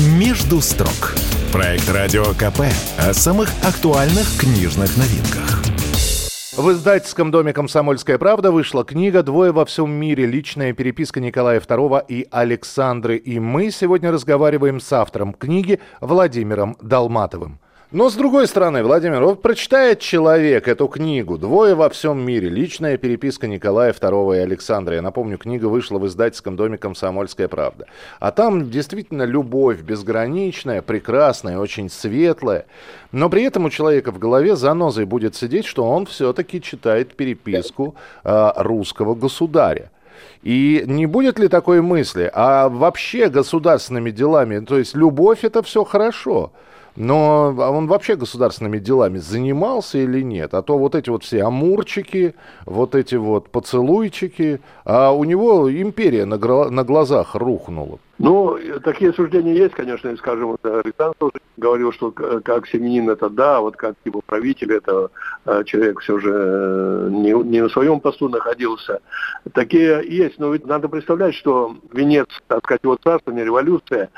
«Между 0.00 0.60
строк»– 0.62 1.14
проект 1.52 1.88
Радио 1.88 2.24
КП 2.34 2.62
о 2.98 3.14
самых 3.14 3.50
актуальных 3.62 4.36
книжных 4.36 4.96
новинках– 4.96 5.62
в 6.56 6.70
издательском 6.70 7.32
доме 7.32 7.52
«Комсомольская 7.52 8.16
правда» 8.16 8.52
вышла 8.52 8.84
книга 8.84 9.24
«Двое 9.24 9.50
во 9.50 9.64
всем 9.64 9.90
мире. 9.90 10.24
Личная 10.26 10.72
переписка 10.72 11.20
Николая 11.20 11.58
II 11.60 12.04
и 12.06 12.28
Александры». 12.30 13.16
И 13.16 13.40
мы 13.40 13.72
сегодня 13.72 14.12
разговариваем 14.12 14.78
с 14.78 14.92
автором 14.92 15.34
книги 15.34 15.80
Владимиром 16.00 16.76
Долматовым. 16.80 17.58
Но 17.94 18.10
с 18.10 18.14
другой 18.14 18.48
стороны, 18.48 18.82
Владимир, 18.82 19.22
вот 19.22 19.40
прочитает 19.40 20.00
человек 20.00 20.66
эту 20.66 20.88
книгу 20.88 21.38
«Двое 21.38 21.76
во 21.76 21.88
всем 21.88 22.18
мире. 22.18 22.48
Личная 22.48 22.96
переписка 22.96 23.46
Николая 23.46 23.92
II 23.92 24.36
и 24.36 24.40
Александра». 24.40 24.96
Я 24.96 25.00
напомню, 25.00 25.38
книга 25.38 25.66
вышла 25.66 26.00
в 26.00 26.06
издательском 26.08 26.56
доме 26.56 26.76
«Комсомольская 26.76 27.46
правда». 27.46 27.86
А 28.18 28.32
там 28.32 28.68
действительно 28.68 29.22
любовь 29.22 29.82
безграничная, 29.82 30.82
прекрасная, 30.82 31.60
очень 31.60 31.88
светлая. 31.88 32.66
Но 33.12 33.30
при 33.30 33.44
этом 33.44 33.66
у 33.66 33.70
человека 33.70 34.10
в 34.10 34.18
голове 34.18 34.56
занозой 34.56 35.04
будет 35.04 35.36
сидеть, 35.36 35.64
что 35.64 35.88
он 35.88 36.06
все-таки 36.06 36.60
читает 36.60 37.14
переписку 37.14 37.94
э, 38.24 38.52
русского 38.56 39.14
государя. 39.14 39.92
И 40.42 40.82
не 40.88 41.06
будет 41.06 41.38
ли 41.38 41.46
такой 41.46 41.80
мысли, 41.80 42.28
а 42.34 42.68
вообще 42.68 43.28
государственными 43.28 44.10
делами, 44.10 44.58
то 44.64 44.78
есть 44.78 44.96
любовь 44.96 45.44
это 45.44 45.62
все 45.62 45.84
хорошо, 45.84 46.50
но 46.96 47.54
а 47.58 47.70
он 47.70 47.86
вообще 47.86 48.16
государственными 48.16 48.78
делами 48.78 49.18
занимался 49.18 49.98
или 49.98 50.22
нет? 50.22 50.54
А 50.54 50.62
то 50.62 50.78
вот 50.78 50.94
эти 50.94 51.10
вот 51.10 51.24
все 51.24 51.42
амурчики, 51.42 52.34
вот 52.66 52.94
эти 52.94 53.16
вот 53.16 53.50
поцелуйчики, 53.50 54.60
а 54.84 55.10
у 55.10 55.24
него 55.24 55.70
империя 55.70 56.24
на, 56.24 56.36
на 56.70 56.84
глазах 56.84 57.34
рухнула. 57.34 57.98
Ну, 58.18 58.58
такие 58.84 59.12
суждения 59.12 59.54
есть, 59.54 59.74
конечно, 59.74 60.08
и, 60.08 60.16
скажем, 60.16 60.56
Александр 60.62 61.16
тоже 61.18 61.32
говорил, 61.56 61.92
что 61.92 62.12
как 62.12 62.66
семенин 62.68 63.10
это 63.10 63.28
да, 63.28 63.60
вот 63.60 63.76
как 63.76 63.96
типа 64.04 64.20
правитель 64.24 64.72
это 64.72 65.10
э, 65.46 65.64
человек 65.64 66.00
все 66.00 66.18
же 66.18 66.30
э, 66.32 67.08
не, 67.10 67.32
не 67.32 67.60
на 67.60 67.68
своем 67.68 67.98
посту 68.00 68.28
находился. 68.28 69.00
Такие 69.52 70.02
есть, 70.08 70.38
но 70.38 70.52
ведь 70.52 70.66
надо 70.66 70.88
представлять, 70.88 71.34
что 71.34 71.76
венец, 71.92 72.28
так 72.46 72.64
сказать, 72.64 72.84
его 72.84 72.96
царствования, 73.02 73.44
революция, 73.44 74.10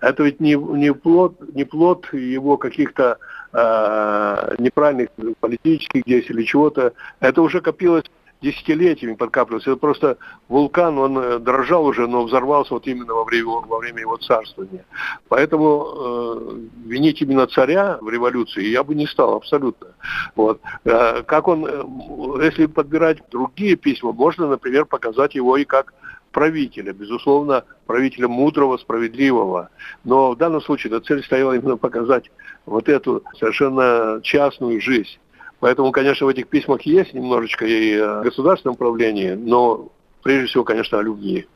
это 0.00 0.22
ведь 0.22 0.40
не, 0.40 0.54
не, 0.54 0.92
плод, 0.94 1.34
не 1.54 1.64
плод 1.64 2.12
его 2.12 2.56
каких-то 2.56 3.18
э, 3.52 4.54
неправильных 4.58 5.10
политических 5.40 6.04
действий 6.04 6.36
или 6.36 6.44
чего-то. 6.44 6.94
Это 7.20 7.42
уже 7.42 7.60
копилось 7.60 8.04
десятилетиями 8.42 9.14
подкапливался. 9.14 9.70
Это 9.70 9.80
просто 9.80 10.18
вулкан, 10.48 10.98
он 10.98 11.18
э, 11.18 11.38
дрожал 11.38 11.86
уже, 11.86 12.06
но 12.06 12.24
взорвался 12.24 12.74
вот 12.74 12.86
именно 12.86 13.14
во 13.14 13.24
время, 13.24 13.50
во 13.50 13.78
время 13.78 14.00
его 14.00 14.16
царствования. 14.16 14.84
Поэтому 15.28 15.86
э, 15.86 16.88
винить 16.88 17.22
именно 17.22 17.46
царя 17.46 17.98
в 18.00 18.08
революции 18.08 18.64
я 18.64 18.82
бы 18.82 18.94
не 18.94 19.06
стал 19.06 19.34
абсолютно. 19.34 19.88
Вот. 20.34 20.60
Э, 20.84 21.22
как 21.22 21.48
он, 21.48 21.66
э, 21.66 22.44
если 22.44 22.66
подбирать 22.66 23.18
другие 23.30 23.76
письма, 23.76 24.12
можно, 24.12 24.48
например, 24.48 24.84
показать 24.86 25.34
его 25.34 25.56
и 25.56 25.64
как 25.64 25.94
правителя, 26.32 26.92
безусловно, 26.92 27.64
правителя 27.86 28.26
мудрого, 28.26 28.78
справедливого. 28.78 29.68
Но 30.02 30.32
в 30.32 30.36
данном 30.36 30.62
случае 30.62 30.98
цель 31.00 31.22
стояла 31.22 31.52
именно 31.52 31.76
показать 31.76 32.30
вот 32.66 32.88
эту 32.88 33.22
совершенно 33.38 34.20
частную 34.22 34.80
жизнь 34.80 35.18
Поэтому, 35.62 35.92
конечно, 35.92 36.26
в 36.26 36.28
этих 36.28 36.48
письмах 36.48 36.82
есть 36.82 37.14
немножечко 37.14 37.64
и 37.64 37.96
о 37.96 38.20
государственном 38.22 38.74
правлении, 38.74 39.30
но 39.30 39.92
прежде 40.24 40.48
всего, 40.48 40.64
конечно, 40.64 40.98
о 40.98 41.02
любви. 41.02 41.46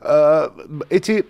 А, 0.00 0.52
эти 0.88 1.24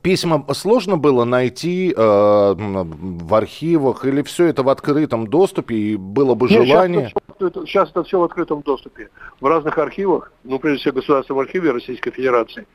Письма 0.00 0.46
сложно 0.54 0.96
было 0.96 1.24
найти 1.24 1.92
э, 1.94 1.94
в 1.94 3.34
архивах 3.34 4.06
или 4.06 4.22
все 4.22 4.46
это 4.46 4.62
в 4.62 4.70
открытом 4.70 5.26
доступе 5.26 5.74
и 5.74 5.96
было 5.96 6.34
бы 6.34 6.48
Нет, 6.48 6.66
желание? 6.66 7.08
Сейчас 7.08 7.48
это, 7.48 7.66
сейчас 7.66 7.90
это 7.90 8.02
все 8.04 8.18
в 8.18 8.24
открытом 8.24 8.62
доступе. 8.62 9.10
В 9.42 9.46
разных 9.46 9.76
архивах, 9.76 10.32
ну 10.42 10.58
прежде 10.58 10.80
всего 10.80 10.92
в 10.92 10.96
Государственном 10.96 11.40
архиве 11.40 11.70
Российской 11.70 12.12
Федерации. 12.12 12.66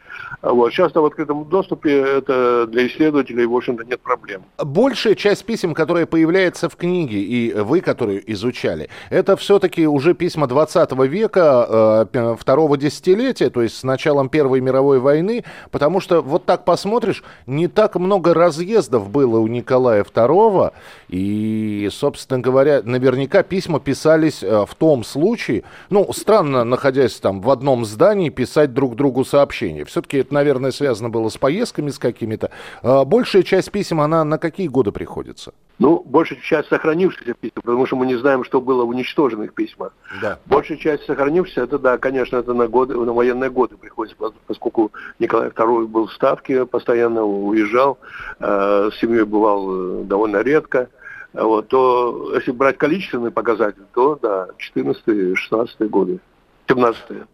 А 0.42 0.54
вот. 0.54 0.72
Сейчас 0.72 0.92
это 0.92 1.02
в 1.02 1.06
открытом 1.06 1.46
доступе, 1.46 1.98
это 1.98 2.68
для 2.68 2.86
исследователей, 2.86 3.46
в 3.48 3.56
общем-то, 3.56 3.86
нет 3.86 4.00
проблем. 4.02 4.44
Большая 4.64 5.16
часть 5.16 5.46
писем, 5.46 5.74
которая 5.74 6.06
появляется 6.06 6.70
в 6.70 6.76
книге, 6.76 7.20
и 7.22 7.54
вы, 7.54 7.82
которые 7.82 8.22
изучали, 8.34 8.90
это 9.10 9.36
все-таки 9.36 9.88
уже 9.88 10.14
письма 10.14 10.46
20 10.46 10.92
века, 11.08 12.06
э, 12.14 12.36
второго 12.40 12.78
десятилетия, 12.78 13.50
то 13.50 13.64
есть 13.64 13.78
с 13.78 13.84
началом 13.84 14.30
Первой 14.30 14.62
мировой 14.62 15.00
войны, 15.00 15.44
потому 15.72 16.02
что 16.02 16.22
вот 16.22 16.46
так 16.46 16.66
посмотрим, 16.66 16.99
посмотришь, 17.00 17.24
не 17.48 17.68
так 17.68 17.96
много 17.96 18.34
разъездов 18.34 19.10
было 19.10 19.40
у 19.40 19.48
Николая 19.48 20.04
II, 20.04 20.74
и, 21.08 21.90
собственно 21.92 22.42
говоря, 22.42 22.82
наверняка 22.84 23.42
письма 23.44 23.80
писались 23.80 24.44
э, 24.44 24.66
в 24.66 24.76
том 24.76 25.04
случае, 25.04 25.64
ну, 25.90 26.12
странно, 26.12 26.66
находясь 26.66 27.16
там 27.16 27.42
в 27.42 27.50
одном 27.50 27.86
здании, 27.86 28.30
писать 28.30 28.74
друг 28.74 28.96
другу 28.96 29.24
сообщения. 29.24 29.86
Все-таки 29.86 30.18
это, 30.18 30.34
наверное, 30.34 30.72
связано 30.72 31.10
было 31.10 31.30
с 31.30 31.38
поездками 31.38 31.90
с 31.90 32.00
какими-то. 32.00 32.52
А 32.84 33.06
большая 33.06 33.44
часть 33.44 33.72
писем, 33.72 34.02
она 34.02 34.26
на 34.26 34.38
какие 34.38 34.68
годы 34.68 34.92
приходится? 34.92 35.54
Ну, 35.80 36.04
большая 36.06 36.40
часть 36.42 36.68
сохранившихся 36.68 37.34
писем, 37.34 37.62
потому 37.64 37.86
что 37.86 37.96
мы 37.96 38.06
не 38.06 38.16
знаем, 38.16 38.44
что 38.44 38.60
было 38.60 38.84
в 38.84 38.90
уничтоженных 38.90 39.54
письмах. 39.54 39.94
Да. 40.22 40.38
Большая 40.46 40.78
часть 40.78 41.06
сохранившихся, 41.06 41.62
это, 41.62 41.80
да, 41.80 41.98
конечно, 41.98 42.36
это 42.36 42.54
на, 42.54 42.68
годы, 42.68 42.96
на 42.96 43.14
военные 43.14 43.50
годы 43.50 43.78
приходится, 43.78 44.18
поскольку 44.46 44.92
Николай 45.20 45.50
II 45.50 45.88
был 45.88 46.08
в 46.08 46.14
Ставке, 46.14 46.66
постоянно 46.90 47.24
уезжал, 47.24 48.00
э, 48.40 48.90
с 48.92 49.00
семьей 49.00 49.24
бывал 49.24 50.02
э, 50.02 50.04
довольно 50.06 50.42
редко. 50.42 50.90
Вот, 51.34 51.68
то 51.68 52.32
если 52.34 52.52
брать 52.52 52.78
количественный 52.78 53.30
показатель, 53.30 53.84
то 53.94 54.18
да, 54.20 54.48
14-16 54.76 55.88
годы, 55.88 56.20
17 56.68 57.02
-е. 57.10 57.26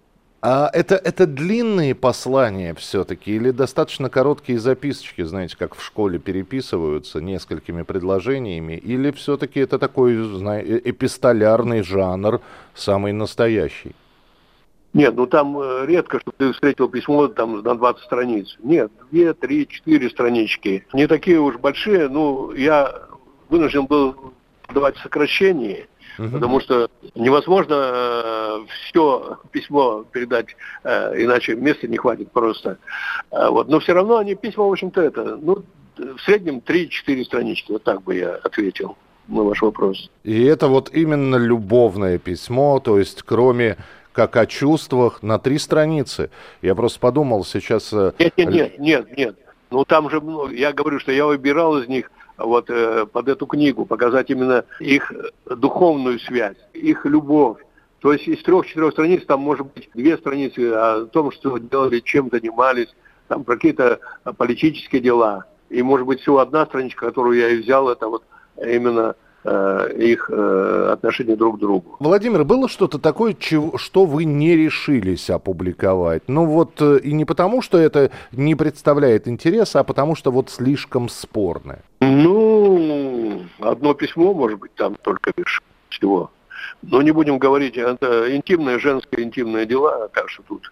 А 0.41 0.69
это, 0.73 0.95
это 0.95 1.25
длинные 1.25 1.95
послания 1.95 2.73
все-таки 2.73 3.31
или 3.31 3.51
достаточно 3.51 4.09
короткие 4.09 4.59
записочки, 4.59 5.23
знаете, 5.23 5.55
как 5.57 5.75
в 5.75 5.81
школе 5.81 6.19
переписываются 6.19 7.21
несколькими 7.21 7.83
предложениями, 7.83 8.73
или 8.73 9.11
все-таки 9.11 9.61
это 9.61 9.79
такой, 9.79 10.15
знаете, 10.37 10.81
эпистолярный 10.83 11.81
жанр, 11.81 12.41
самый 12.75 13.13
настоящий? 13.13 13.95
Нет, 14.95 15.13
ну 15.13 15.27
там 15.27 15.59
э, 15.59 15.85
редко, 15.87 16.21
что 16.21 16.31
ты 16.31 16.53
встретил 16.53 16.87
письмо 16.87 17.27
там 17.27 17.61
на 17.61 17.75
20 17.75 18.01
страниц. 18.05 18.55
Нет, 18.63 18.89
2, 19.11 19.33
3, 19.33 19.67
4 19.67 20.09
странички. 20.09 20.87
Не 20.93 21.05
такие 21.07 21.37
уж 21.37 21.57
большие, 21.57 22.07
ну, 22.07 22.53
я 22.53 23.01
вынужден 23.49 23.87
был 23.87 24.15
давать 24.73 24.95
сокращение, 24.99 25.87
угу. 26.17 26.29
потому 26.29 26.61
что 26.61 26.89
невозможно 27.13 27.75
э, 27.77 28.59
все 28.87 29.37
письмо 29.51 30.05
передать, 30.09 30.55
э, 30.85 31.23
иначе 31.23 31.55
места 31.55 31.89
не 31.89 31.97
хватит 31.97 32.31
просто. 32.31 32.77
Э, 33.31 33.49
вот. 33.49 33.67
Но 33.67 33.81
все 33.81 33.91
равно 33.91 34.19
они 34.19 34.35
письма, 34.35 34.63
в 34.63 34.71
общем-то, 34.71 35.01
это, 35.01 35.35
ну, 35.35 35.65
в 35.97 36.21
среднем 36.21 36.61
3-4 36.65 37.25
странички, 37.25 37.73
вот 37.73 37.83
так 37.83 38.01
бы 38.01 38.15
я 38.15 38.35
ответил 38.35 38.95
на 39.27 39.43
ваш 39.43 39.61
вопрос. 39.61 40.09
И 40.23 40.45
это 40.45 40.69
вот 40.69 40.89
именно 40.93 41.35
любовное 41.35 42.17
письмо, 42.17 42.79
то 42.79 42.97
есть 42.97 43.23
кроме 43.23 43.75
как 44.15 44.37
о 44.37 44.45
чувствах 44.47 45.21
на 45.21 45.37
три 45.39 45.57
страницы. 45.59 46.31
Я 46.61 46.73
просто 46.73 46.99
подумал 46.99 47.43
сейчас... 47.43 47.91
Э, 47.91 48.13
нет, 48.17 48.37
нет, 48.37 48.49
нет, 48.49 48.79
нет, 48.79 49.17
нет. 49.17 49.35
Ну 49.69 49.83
там 49.83 50.09
же, 50.09 50.21
ну, 50.21 50.49
я 50.49 50.71
говорю, 50.71 50.99
что 50.99 51.11
я 51.11 51.25
выбирал 51.25 51.77
из 51.79 51.89
них 51.89 52.09
вот 52.37 52.69
э, 52.69 53.05
под 53.05 53.27
эту 53.27 53.45
книгу, 53.45 53.85
показать 53.85 54.29
именно 54.29 54.63
их 54.79 55.11
духовную 55.45 56.19
связь, 56.19 56.55
их 56.73 57.05
любовь. 57.05 57.57
То 57.99 58.13
есть 58.13 58.27
из 58.27 58.41
трех-четырех 58.43 58.93
страниц 58.93 59.25
там 59.25 59.41
может 59.41 59.67
быть 59.73 59.89
две 59.93 60.17
страницы 60.17 60.71
о 60.71 61.05
том, 61.07 61.31
что 61.31 61.57
делали, 61.57 61.99
чем 61.99 62.29
занимались, 62.31 62.95
там 63.27 63.43
про 63.43 63.55
какие-то 63.55 63.99
политические 64.37 65.01
дела. 65.01 65.45
И 65.69 65.81
может 65.81 66.07
быть 66.07 66.21
всего 66.21 66.39
одна 66.39 66.65
страничка, 66.67 67.07
которую 67.07 67.37
я 67.37 67.49
и 67.49 67.57
взял, 67.57 67.89
это 67.89 68.07
вот 68.07 68.23
именно 68.63 69.09
э, 69.09 69.13
их 69.45 70.29
э, 70.33 70.89
отношения 70.93 71.35
друг 71.35 71.57
к 71.57 71.59
другу. 71.59 71.95
Владимир, 71.99 72.43
было 72.43 72.67
что-то 72.67 72.97
такое, 72.99 73.33
чего, 73.33 73.77
что 73.77 74.05
вы 74.05 74.25
не 74.25 74.55
решились 74.55 75.29
опубликовать? 75.29 76.23
Ну 76.27 76.45
вот 76.45 76.81
э, 76.81 76.99
и 77.03 77.13
не 77.13 77.25
потому, 77.25 77.61
что 77.61 77.77
это 77.77 78.11
не 78.31 78.55
представляет 78.55 79.27
интереса, 79.27 79.81
а 79.81 79.83
потому 79.83 80.15
что 80.15 80.31
вот 80.31 80.49
слишком 80.49 81.09
спорное. 81.09 81.83
Ну, 82.01 83.41
одно 83.59 83.93
письмо, 83.93 84.33
может 84.33 84.59
быть, 84.59 84.73
там 84.75 84.95
только 84.95 85.31
лишь 85.37 85.61
всего. 85.89 86.31
Но 86.81 87.01
не 87.01 87.11
будем 87.11 87.37
говорить, 87.37 87.77
это 87.77 88.35
интимные, 88.35 88.79
женские 88.79 89.23
интимные 89.23 89.65
дела, 89.65 90.07
так 90.09 90.29
что 90.29 90.43
тут 90.43 90.71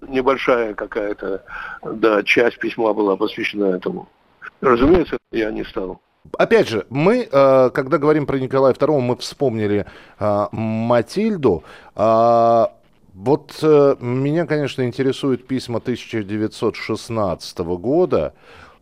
небольшая 0.00 0.74
какая-то, 0.74 1.44
да, 1.82 2.22
часть 2.22 2.58
письма 2.58 2.92
была 2.92 3.16
посвящена 3.16 3.76
этому. 3.76 4.08
Разумеется, 4.60 5.18
я 5.30 5.50
не 5.50 5.64
стал. 5.64 6.00
Опять 6.38 6.68
же, 6.68 6.86
мы, 6.88 7.28
э, 7.30 7.70
когда 7.74 7.98
говорим 7.98 8.26
про 8.26 8.38
Николая 8.38 8.74
II, 8.74 9.00
мы 9.00 9.16
вспомнили 9.16 9.86
э, 10.18 10.46
Матильду. 10.52 11.64
А, 11.96 12.72
вот 13.12 13.58
э, 13.60 13.96
меня, 14.00 14.46
конечно, 14.46 14.82
интересуют 14.82 15.46
письма 15.46 15.78
1916 15.78 17.58
года. 17.58 18.34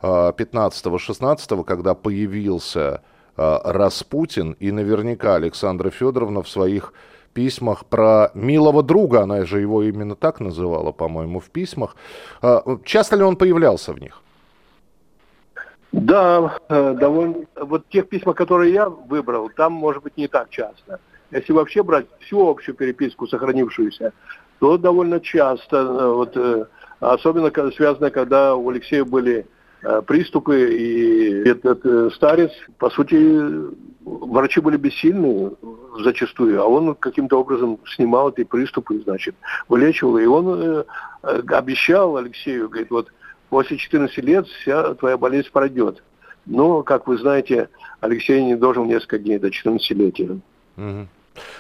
15-16, 0.02 1.62
когда 1.64 1.92
появился 1.92 3.02
Распутин, 3.36 4.52
и 4.52 4.70
наверняка 4.70 5.34
Александра 5.34 5.90
Федоровна 5.90 6.42
в 6.42 6.48
своих 6.48 6.94
письмах 7.34 7.84
про 7.84 8.30
милого 8.32 8.82
друга, 8.82 9.20
она 9.20 9.44
же 9.44 9.60
его 9.60 9.82
именно 9.82 10.16
так 10.16 10.40
называла, 10.40 10.92
по-моему, 10.92 11.38
в 11.38 11.50
письмах. 11.50 11.96
Часто 12.86 13.16
ли 13.16 13.22
он 13.22 13.36
появлялся 13.36 13.92
в 13.92 14.00
них? 14.00 14.19
Да, 15.92 16.56
э, 16.68 16.94
довольно. 16.94 17.46
Вот 17.56 17.88
тех 17.88 18.08
письма, 18.08 18.32
которые 18.32 18.72
я 18.72 18.88
выбрал, 18.88 19.50
там, 19.50 19.72
может 19.72 20.02
быть, 20.02 20.16
не 20.16 20.28
так 20.28 20.48
часто. 20.50 21.00
Если 21.32 21.52
вообще 21.52 21.82
брать 21.82 22.06
всю 22.20 22.48
общую 22.48 22.74
переписку, 22.74 23.26
сохранившуюся, 23.26 24.12
то 24.60 24.78
довольно 24.78 25.20
часто, 25.20 25.76
э, 25.76 26.12
вот, 26.12 26.36
э, 26.36 26.66
особенно 27.00 27.50
связано, 27.72 28.10
когда 28.10 28.54
у 28.54 28.68
Алексея 28.70 29.04
были 29.04 29.46
приступы, 30.06 30.76
и 30.76 31.48
этот 31.48 32.12
старец, 32.12 32.50
по 32.76 32.90
сути, 32.90 33.50
врачи 34.04 34.60
были 34.60 34.76
бессильны 34.76 35.52
зачастую, 36.04 36.60
а 36.60 36.66
он 36.66 36.94
каким-то 36.96 37.40
образом 37.40 37.78
снимал 37.86 38.28
эти 38.28 38.44
приступы, 38.44 39.00
значит, 39.00 39.34
вылечивал. 39.70 40.18
И 40.18 40.26
он 40.26 40.84
обещал 41.22 42.18
Алексею, 42.18 42.68
говорит, 42.68 42.90
вот 42.90 43.10
после 43.50 43.76
14 43.76 44.16
лет 44.18 44.46
вся 44.46 44.94
твоя 44.94 45.18
болезнь 45.18 45.48
пройдет. 45.52 46.02
Но, 46.46 46.82
как 46.82 47.06
вы 47.06 47.18
знаете, 47.18 47.68
Алексей 48.00 48.42
не 48.42 48.56
должен 48.56 48.86
несколько 48.86 49.18
дней 49.18 49.38
до 49.38 49.48
14-летия. 49.48 50.40
Угу. 50.76 51.08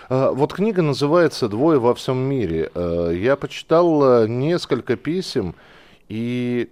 Вот 0.08 0.52
книга 0.52 0.82
называется 0.82 1.48
«Двое 1.48 1.78
во 1.78 1.94
всем 1.94 2.18
мире». 2.18 2.70
А, 2.74 3.10
я 3.10 3.36
почитал 3.36 4.02
а, 4.02 4.26
несколько 4.26 4.96
писем, 4.96 5.54
и 6.08 6.70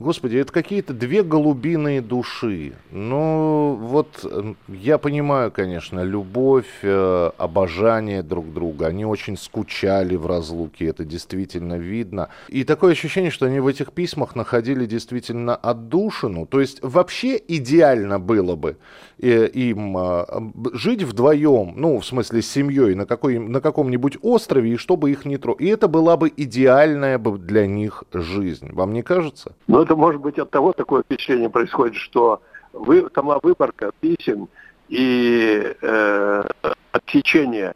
Господи, 0.00 0.38
это 0.38 0.50
какие-то 0.50 0.94
две 0.94 1.22
голубиные 1.22 2.00
души. 2.00 2.72
Ну, 2.90 3.74
вот 3.78 4.24
я 4.66 4.96
понимаю, 4.96 5.50
конечно, 5.50 6.02
любовь, 6.02 6.64
э, 6.80 7.30
обожание 7.36 8.22
друг 8.22 8.50
друга. 8.50 8.86
Они 8.86 9.04
очень 9.04 9.36
скучали 9.36 10.16
в 10.16 10.26
разлуке, 10.26 10.86
это 10.86 11.04
действительно 11.04 11.74
видно. 11.74 12.30
И 12.48 12.64
такое 12.64 12.92
ощущение, 12.92 13.30
что 13.30 13.44
они 13.44 13.60
в 13.60 13.66
этих 13.66 13.92
письмах 13.92 14.34
находили 14.34 14.86
действительно 14.86 15.54
отдушину. 15.54 16.46
То 16.46 16.60
есть 16.62 16.78
вообще 16.80 17.38
идеально 17.46 18.18
было 18.18 18.56
бы 18.56 18.78
им 19.28 19.96
э, 19.96 20.24
жить 20.72 21.02
вдвоем, 21.02 21.74
ну, 21.76 22.00
в 22.00 22.06
смысле, 22.06 22.42
с 22.42 22.50
семьей 22.50 22.94
на, 22.94 23.06
какой, 23.06 23.38
на 23.38 23.60
каком-нибудь 23.60 24.18
острове, 24.22 24.72
и 24.72 24.76
чтобы 24.76 25.10
их 25.10 25.24
не 25.24 25.36
трогать. 25.36 25.62
И 25.62 25.68
это 25.68 25.88
была 25.88 26.16
бы 26.16 26.32
идеальная 26.34 27.18
бы 27.18 27.38
для 27.38 27.66
них 27.66 28.04
жизнь. 28.12 28.72
Вам 28.72 28.92
не 28.92 29.02
кажется? 29.02 29.54
Ну, 29.66 29.82
это 29.82 29.96
может 29.96 30.20
быть 30.20 30.38
от 30.38 30.50
того 30.50 30.72
такое 30.72 31.02
впечатление 31.02 31.50
происходит, 31.50 31.96
что 31.96 32.40
вы, 32.72 33.08
сама 33.14 33.38
выборка 33.42 33.90
писем 34.00 34.48
и 34.88 35.74
э, 35.80 36.44
отсечение 36.92 37.74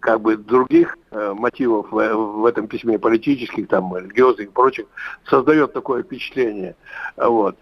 как 0.00 0.20
бы 0.20 0.36
других 0.36 0.98
э, 1.10 1.32
мотивов 1.34 1.90
в, 1.90 2.14
в 2.14 2.46
этом 2.46 2.66
письме, 2.66 2.98
политических, 2.98 3.68
там, 3.68 3.96
религиозных 3.96 4.48
и 4.48 4.50
прочих, 4.50 4.86
создает 5.28 5.72
такое 5.72 6.02
впечатление. 6.02 6.76
Вот. 7.16 7.56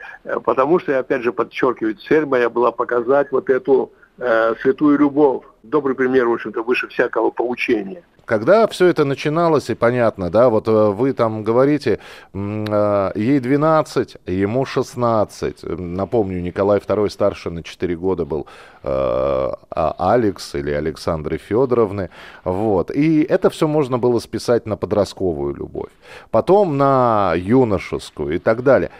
Потому 0.44 0.78
что, 0.78 0.98
опять 0.98 1.22
же 1.22 1.32
подчеркиваю, 1.32 1.96
цель 1.96 2.26
моя 2.26 2.48
была 2.48 2.72
показать 2.72 3.30
вот 3.32 3.50
эту 3.50 3.92
э, 4.18 4.54
святую 4.62 4.98
любовь. 4.98 5.44
Добрый 5.62 5.94
пример, 5.94 6.26
в 6.26 6.32
общем-то, 6.32 6.62
выше 6.62 6.88
всякого 6.88 7.30
поучения. 7.30 8.02
Когда 8.32 8.66
все 8.66 8.86
это 8.86 9.04
начиналось, 9.04 9.68
и 9.68 9.74
понятно, 9.74 10.30
да, 10.30 10.48
вот 10.48 10.66
э, 10.66 10.70
вы 10.70 11.12
там 11.12 11.44
говорите, 11.44 11.98
э, 12.32 13.12
ей 13.14 13.40
12, 13.40 14.16
ему 14.24 14.64
16. 14.64 15.64
Напомню, 15.78 16.40
Николай 16.40 16.78
II 16.78 17.10
старше 17.10 17.50
на 17.50 17.62
4 17.62 17.94
года 17.94 18.24
был 18.24 18.46
э, 18.84 18.88
а 18.88 19.94
Алекс 19.98 20.54
или 20.54 20.70
Александры 20.70 21.36
Федоровны. 21.36 22.08
Вот. 22.44 22.90
И 22.90 23.22
это 23.22 23.50
все 23.50 23.68
можно 23.68 23.98
было 23.98 24.18
списать 24.18 24.64
на 24.64 24.78
подростковую 24.78 25.54
любовь. 25.54 25.92
Потом 26.30 26.78
на 26.78 27.34
юношескую 27.36 28.36
и 28.36 28.38
так 28.38 28.62
далее. 28.62 28.90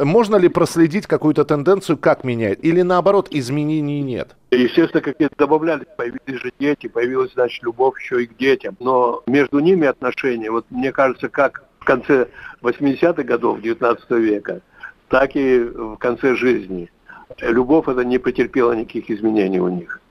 Можно 0.05 0.37
ли 0.37 0.47
проследить 0.47 1.05
какую-то 1.05 1.43
тенденцию, 1.43 1.97
как 1.97 2.23
меняет? 2.23 2.63
Или 2.63 2.81
наоборот, 2.81 3.27
изменений 3.29 4.01
нет? 4.01 4.37
Естественно, 4.51 5.01
какие-то 5.01 5.35
добавлялись, 5.37 5.87
появились 5.97 6.41
же 6.41 6.53
дети, 6.57 6.87
появилась, 6.87 7.33
значит, 7.33 7.61
любовь 7.61 7.99
еще 7.99 8.23
и 8.23 8.25
к 8.25 8.37
детям. 8.37 8.77
Но 8.79 9.21
между 9.27 9.59
ними 9.59 9.85
отношения, 9.85 10.49
вот 10.49 10.65
мне 10.69 10.93
кажется, 10.93 11.27
как 11.27 11.65
в 11.79 11.83
конце 11.83 12.29
80-х 12.61 13.23
годов 13.23 13.59
19 13.59 14.09
века, 14.11 14.61
так 15.09 15.35
и 15.35 15.59
в 15.59 15.97
конце 15.97 16.35
жизни. 16.35 16.89
Любовь 17.41 17.87
это 17.87 18.03
не 18.03 18.17
претерпела 18.17 18.73
никаких 18.73 19.09
изменений 19.09 19.59
у 19.59 19.69
них. 19.69 20.01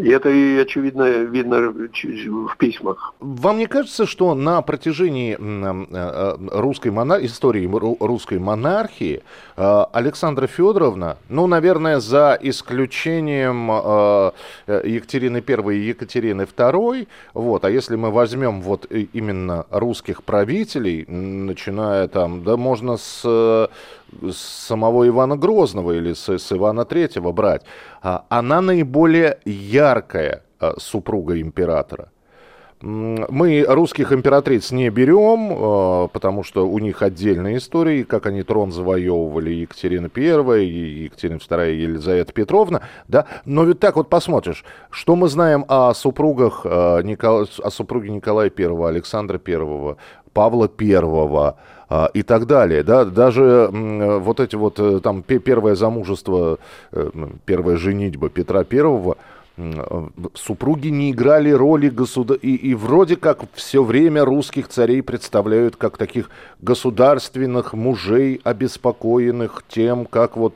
И 0.00 0.08
это, 0.08 0.30
и, 0.30 0.58
очевидно, 0.58 1.04
видно 1.24 1.72
в 1.72 2.56
письмах. 2.56 3.14
Вам 3.20 3.58
не 3.58 3.66
кажется, 3.66 4.06
что 4.06 4.34
на 4.34 4.62
протяжении 4.62 5.36
э, 5.38 5.86
э, 5.90 6.36
русской 6.58 6.90
монар... 6.90 7.22
истории 7.22 7.68
русской 8.00 8.38
монархии 8.38 9.22
э, 9.56 9.84
Александра 9.92 10.46
Федоровна, 10.46 11.18
ну, 11.28 11.46
наверное, 11.46 12.00
за 12.00 12.38
исключением 12.40 14.32
Екатерины 14.66 15.44
I 15.46 15.76
и 15.76 15.88
Екатерины 15.88 16.42
II, 16.42 17.06
вот, 17.34 17.64
а 17.66 17.70
если 17.70 17.96
мы 17.96 18.10
возьмем 18.10 18.62
вот 18.62 18.86
именно 18.90 19.66
русских 19.70 20.22
правителей, 20.22 21.04
начиная 21.06 22.08
там, 22.08 22.42
да 22.42 22.56
можно 22.56 22.96
с 22.96 23.20
с 23.20 23.99
самого 24.32 25.06
Ивана 25.06 25.36
Грозного 25.36 25.92
или 25.92 26.12
с, 26.12 26.28
с 26.28 26.52
Ивана 26.52 26.84
Третьего 26.84 27.32
брать, 27.32 27.62
а, 28.02 28.24
она 28.28 28.60
наиболее 28.60 29.38
яркая 29.44 30.42
а, 30.58 30.74
супруга 30.78 31.40
императора. 31.40 32.10
Мы 32.82 33.66
русских 33.68 34.10
императриц 34.10 34.70
не 34.70 34.88
берем, 34.88 35.52
а, 35.52 36.08
потому 36.08 36.42
что 36.42 36.66
у 36.66 36.78
них 36.78 37.02
отдельная 37.02 37.58
история, 37.58 38.04
как 38.04 38.26
они 38.26 38.42
трон 38.42 38.72
завоевывали 38.72 39.50
Екатерина 39.50 40.10
I, 40.14 40.64
Екатерина 41.04 41.38
II, 41.38 41.72
Елизавета 41.74 42.32
Петровна, 42.32 42.82
да, 43.06 43.26
но 43.44 43.64
ведь 43.64 43.80
так 43.80 43.96
вот 43.96 44.08
посмотришь, 44.08 44.64
что 44.90 45.14
мы 45.14 45.28
знаем 45.28 45.66
о 45.68 45.92
супругах, 45.92 46.64
о 46.64 47.70
супруге 47.70 48.10
Николая 48.10 48.50
I, 48.56 48.88
Александра 48.88 49.40
I, 49.46 49.96
Павла 50.32 50.70
I, 50.78 51.54
и 52.14 52.22
так 52.22 52.46
далее. 52.46 52.82
Да? 52.82 53.04
Даже 53.04 53.68
вот 53.72 54.40
эти 54.40 54.56
вот, 54.56 54.78
э, 54.78 55.00
там, 55.02 55.22
первое 55.22 55.74
замужество, 55.74 56.58
э, 56.92 57.10
первая 57.44 57.76
женитьба 57.76 58.28
Петра 58.28 58.62
Первого, 58.62 59.16
э, 59.56 60.08
супруги 60.34 60.88
не 60.88 61.10
играли 61.10 61.50
роли 61.50 61.88
государ... 61.88 62.38
И, 62.42 62.54
и 62.54 62.74
вроде 62.74 63.16
как 63.16 63.40
все 63.54 63.82
время 63.82 64.24
русских 64.24 64.68
царей 64.68 65.02
представляют 65.02 65.76
как 65.76 65.96
таких 65.96 66.30
государственных 66.62 67.74
мужей, 67.74 68.40
обеспокоенных 68.44 69.64
тем, 69.68 70.06
как 70.06 70.36
вот 70.36 70.54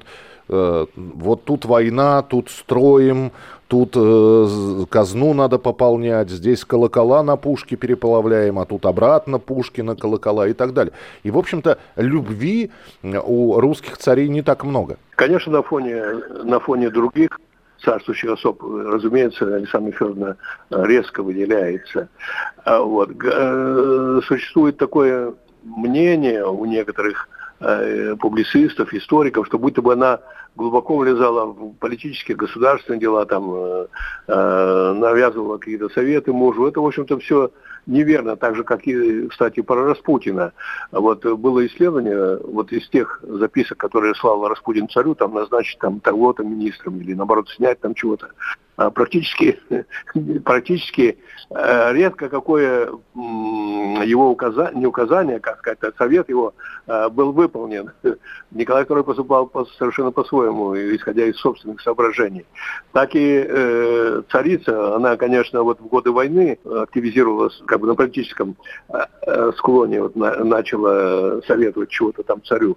Э, 0.49 0.87
вот 0.95 1.45
тут 1.45 1.65
война, 1.65 2.23
тут 2.23 2.51
строим, 2.51 3.33
тут 3.75 3.97
э, 3.97 4.87
казну 4.89 5.35
надо 5.35 5.59
пополнять, 5.59 6.31
здесь 6.31 6.65
колокола 6.65 7.25
на 7.25 7.37
пушке 7.37 7.75
переплавляем, 7.75 8.61
а 8.61 8.67
тут 8.67 8.87
обратно 8.87 9.41
пушки 9.41 9.81
на 9.81 9.97
колокола 9.97 10.47
и 10.47 10.53
так 10.53 10.73
далее. 10.75 10.93
И, 11.25 11.33
в 11.33 11.39
общем-то, 11.39 11.79
любви 11.97 12.71
у 13.03 13.59
русских 13.59 13.99
царей 13.99 14.29
не 14.29 14.43
так 14.43 14.63
много. 14.63 14.97
Конечно, 15.17 15.51
на 15.51 15.63
фоне, 15.63 16.05
на 16.45 16.61
фоне 16.61 16.89
других 16.89 17.31
царствующих 17.85 18.31
особ, 18.31 18.63
разумеется, 18.63 19.57
Александра 19.57 19.91
Федоровна 19.91 20.37
резко 20.71 21.25
выделяется. 21.25 22.09
А 22.65 22.79
вот. 22.79 23.11
Э, 23.25 24.21
существует 24.25 24.77
такое 24.77 25.35
мнение 25.65 26.47
у 26.47 26.65
некоторых 26.65 27.29
Э, 27.61 28.17
публицистов, 28.21 28.93
историков, 28.93 29.47
что 29.47 29.59
будто 29.59 29.81
бы 29.81 29.93
она 29.95 30.21
глубоко 30.57 30.97
влезала 30.97 31.47
в 31.47 31.73
политические, 31.75 32.37
государственные 32.37 33.01
дела, 33.01 33.27
там, 33.27 33.53
э, 33.55 33.87
э, 34.29 34.93
навязывала 34.97 35.59
какие-то 35.59 35.89
советы 35.89 36.33
мужу. 36.33 36.67
Это, 36.67 36.81
в 36.81 36.87
общем-то, 36.87 37.19
все 37.19 37.51
неверно, 37.87 38.37
так 38.37 38.57
же, 38.57 38.65
как 38.65 38.87
и, 38.87 39.29
кстати, 39.29 39.61
про 39.61 39.85
Распутина. 39.85 40.53
Вот 40.91 41.25
было 41.25 41.67
исследование, 41.67 42.39
вот 42.43 42.73
из 42.73 42.89
тех 42.89 43.21
записок, 43.23 43.79
которые 43.79 44.15
слал 44.15 44.47
Распутин 44.49 44.89
царю, 44.89 45.15
там 45.15 45.35
назначить 45.35 45.79
там 45.79 46.01
того-то 46.01 46.43
министром 46.45 47.01
или, 47.01 47.15
наоборот, 47.15 47.49
снять 47.51 47.81
там 47.81 47.95
чего-то. 47.95 48.31
А 48.77 48.91
практически, 48.91 49.61
практически 50.45 51.19
э, 51.51 51.93
редко 51.93 52.29
какое 52.29 52.91
его 53.15 54.31
указание, 54.31 54.81
не 54.81 54.87
указание, 54.87 55.39
как 55.39 55.59
сказать, 55.59 55.79
а 55.83 55.93
совет 55.97 56.29
его 56.29 56.55
э, 56.89 57.09
был 57.09 57.33
выполнен. 57.33 57.93
Николай 58.51 58.83
II 58.83 59.05
поступал 59.05 59.51
совершенно 59.79 60.11
по-своему, 60.11 60.75
исходя 60.75 61.25
из 61.27 61.37
собственных 61.37 61.81
соображений. 61.83 62.47
Так 62.93 63.15
и 63.15 63.47
э, 63.47 64.23
царица, 64.31 64.97
она, 64.97 65.17
конечно, 65.17 65.63
вот 65.63 65.81
в 65.81 65.87
годы 65.87 66.11
войны 66.11 66.59
активизировалась 66.65 67.63
как 67.67 67.79
бы 67.81 67.87
на 67.87 67.95
политическом 67.95 68.57
склоне, 69.57 70.03
вот, 70.03 70.17
начала 70.17 71.41
советовать 71.43 71.91
чего-то 71.91 72.25
там 72.25 72.43
царю. 72.43 72.77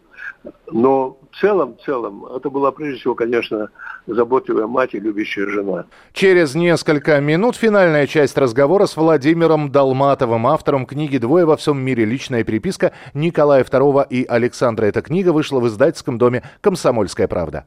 Но 0.72 1.18
в 1.32 1.40
целом, 1.40 1.76
в 1.76 1.86
целом, 1.86 2.26
это 2.26 2.50
была 2.50 2.72
прежде 2.72 3.00
всего, 3.00 3.16
конечно, 3.16 3.70
заботливая 4.06 4.68
мать 4.68 4.94
и 4.94 5.00
любящая 5.00 5.48
жена. 5.48 5.87
Через 6.14 6.56
несколько 6.56 7.20
минут 7.20 7.56
финальная 7.56 8.08
часть 8.08 8.38
разговора 8.38 8.86
с 8.86 8.96
Владимиром 8.96 9.72
Долматовым, 9.72 10.48
автором 10.48 10.86
книги 10.86 11.18
«Двое 11.18 11.46
во 11.46 11.58
всем 11.58 11.80
мире. 11.80 12.06
Личная 12.06 12.44
переписка» 12.44 12.94
Николая 13.14 13.64
II 13.64 14.08
и 14.10 14.26
Александра. 14.26 14.86
Эта 14.86 15.02
книга 15.02 15.30
вышла 15.30 15.60
в 15.60 15.68
издательском 15.68 16.18
доме 16.18 16.44
«Комсомольская 16.62 17.28
правда». 17.28 17.66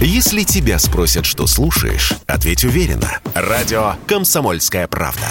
Если 0.00 0.44
тебя 0.44 0.78
спросят, 0.78 1.26
что 1.26 1.46
слушаешь, 1.48 2.12
ответь 2.26 2.64
уверенно. 2.64 3.18
Радио 3.34 3.94
«Комсомольская 4.06 4.86
правда». 4.86 5.26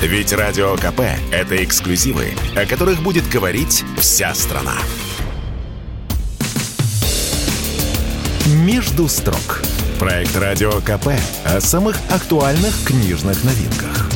Ведь 0.00 0.32
Радио 0.32 0.76
КП– 0.76 1.00
это 1.32 1.64
эксклюзивы, 1.64 2.26
о 2.56 2.66
которых 2.66 3.02
будет 3.02 3.28
говорить 3.28 3.84
вся 3.96 4.32
страна. 4.32 4.74
«Между 8.46 9.08
строк»– 9.08 9.60
проект 9.98 10.36
Радио 10.36 10.70
КП 10.80 11.08
о 11.44 11.60
самых 11.60 11.96
актуальных 12.10 12.72
книжных 12.86 13.42
новинках. 13.44 14.08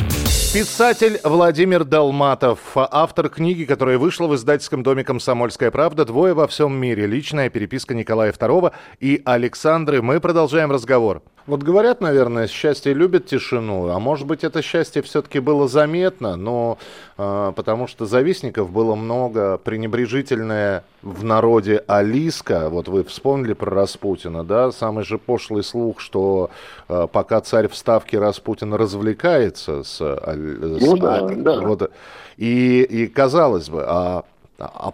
Писатель 0.53 1.19
Владимир 1.23 1.83
Долматов, 1.83 2.59
автор 2.75 3.27
книги, 3.27 3.65
которая 3.65 3.97
вышла 3.97 4.27
в 4.27 4.35
издательском 4.35 4.83
доме 4.83 5.03
«Комсомольская 5.03 5.71
правда». 5.71 6.05
«Двое 6.05 6.33
во 6.33 6.47
всем 6.47 6.75
мире. 6.75 7.05
Личная 7.07 7.49
переписка 7.49 7.93
Николая 7.95 8.31
II 8.31 8.71
и 8.99 9.21
Александры». 9.25 10.01
Мы 10.01 10.19
продолжаем 10.19 10.71
разговор. 10.71 11.21
Вот 11.45 11.61
говорят, 11.61 11.99
наверное, 11.99 12.47
счастье 12.47 12.93
любит 12.93 13.25
тишину, 13.25 13.89
а 13.89 13.99
может 13.99 14.25
быть 14.25 14.45
это 14.45 14.61
счастье 14.61 15.01
все-таки 15.01 15.39
было 15.39 15.67
заметно, 15.67 16.37
но 16.37 16.77
э, 17.17 17.51
потому 17.53 17.87
что 17.87 18.05
завистников 18.05 18.71
было 18.71 18.95
много, 18.95 19.57
пренебрежительное 19.57 20.85
в 21.01 21.25
народе 21.25 21.83
Алиска, 21.85 22.69
вот 22.69 22.87
вы 22.87 23.03
вспомнили 23.03 23.51
про 23.51 23.71
Распутина, 23.71 24.45
да, 24.45 24.71
самый 24.71 25.03
же 25.03 25.17
пошлый 25.17 25.63
слух, 25.63 25.99
что 25.99 26.49
э, 26.87 27.07
пока 27.11 27.41
царь 27.41 27.67
в 27.67 27.75
ставке 27.75 28.19
Распутин 28.19 28.73
развлекается 28.73 29.83
с... 29.83 29.97
с 29.97 30.35
ну, 30.35 30.95
да, 30.95 31.27
да. 31.27 31.59
Вот, 31.59 31.91
и, 32.37 32.83
и 32.83 33.07
казалось 33.07 33.69
бы, 33.69 33.83
а, 33.85 34.23
а 34.59 34.93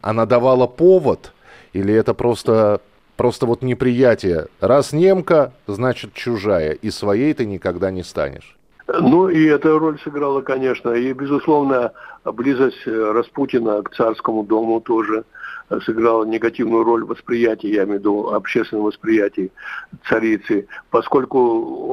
она 0.00 0.26
давала 0.26 0.68
повод 0.68 1.32
или 1.72 1.92
это 1.92 2.14
просто 2.14 2.80
Просто 3.22 3.46
вот 3.46 3.62
неприятие. 3.62 4.48
Раз 4.60 4.92
немка, 4.92 5.52
значит 5.68 6.12
чужая, 6.12 6.72
и 6.72 6.90
своей 6.90 7.32
ты 7.34 7.46
никогда 7.46 7.92
не 7.92 8.02
станешь. 8.02 8.56
Ну 8.88 9.28
и 9.28 9.44
эта 9.44 9.78
роль 9.78 10.00
сыграла, 10.00 10.40
конечно, 10.40 10.90
и, 10.90 11.12
безусловно, 11.12 11.92
близость 12.24 12.84
Распутина 12.84 13.80
к 13.84 13.94
царскому 13.94 14.42
дому 14.42 14.80
тоже 14.80 15.22
сыграла 15.84 16.24
негативную 16.24 16.82
роль 16.82 17.04
в 17.04 17.10
восприятии, 17.10 17.68
я 17.68 17.84
имею 17.84 17.98
в 17.98 18.00
виду 18.00 18.28
общественном 18.30 18.86
восприятии 18.86 19.52
царицы, 20.08 20.66
поскольку 20.90 21.38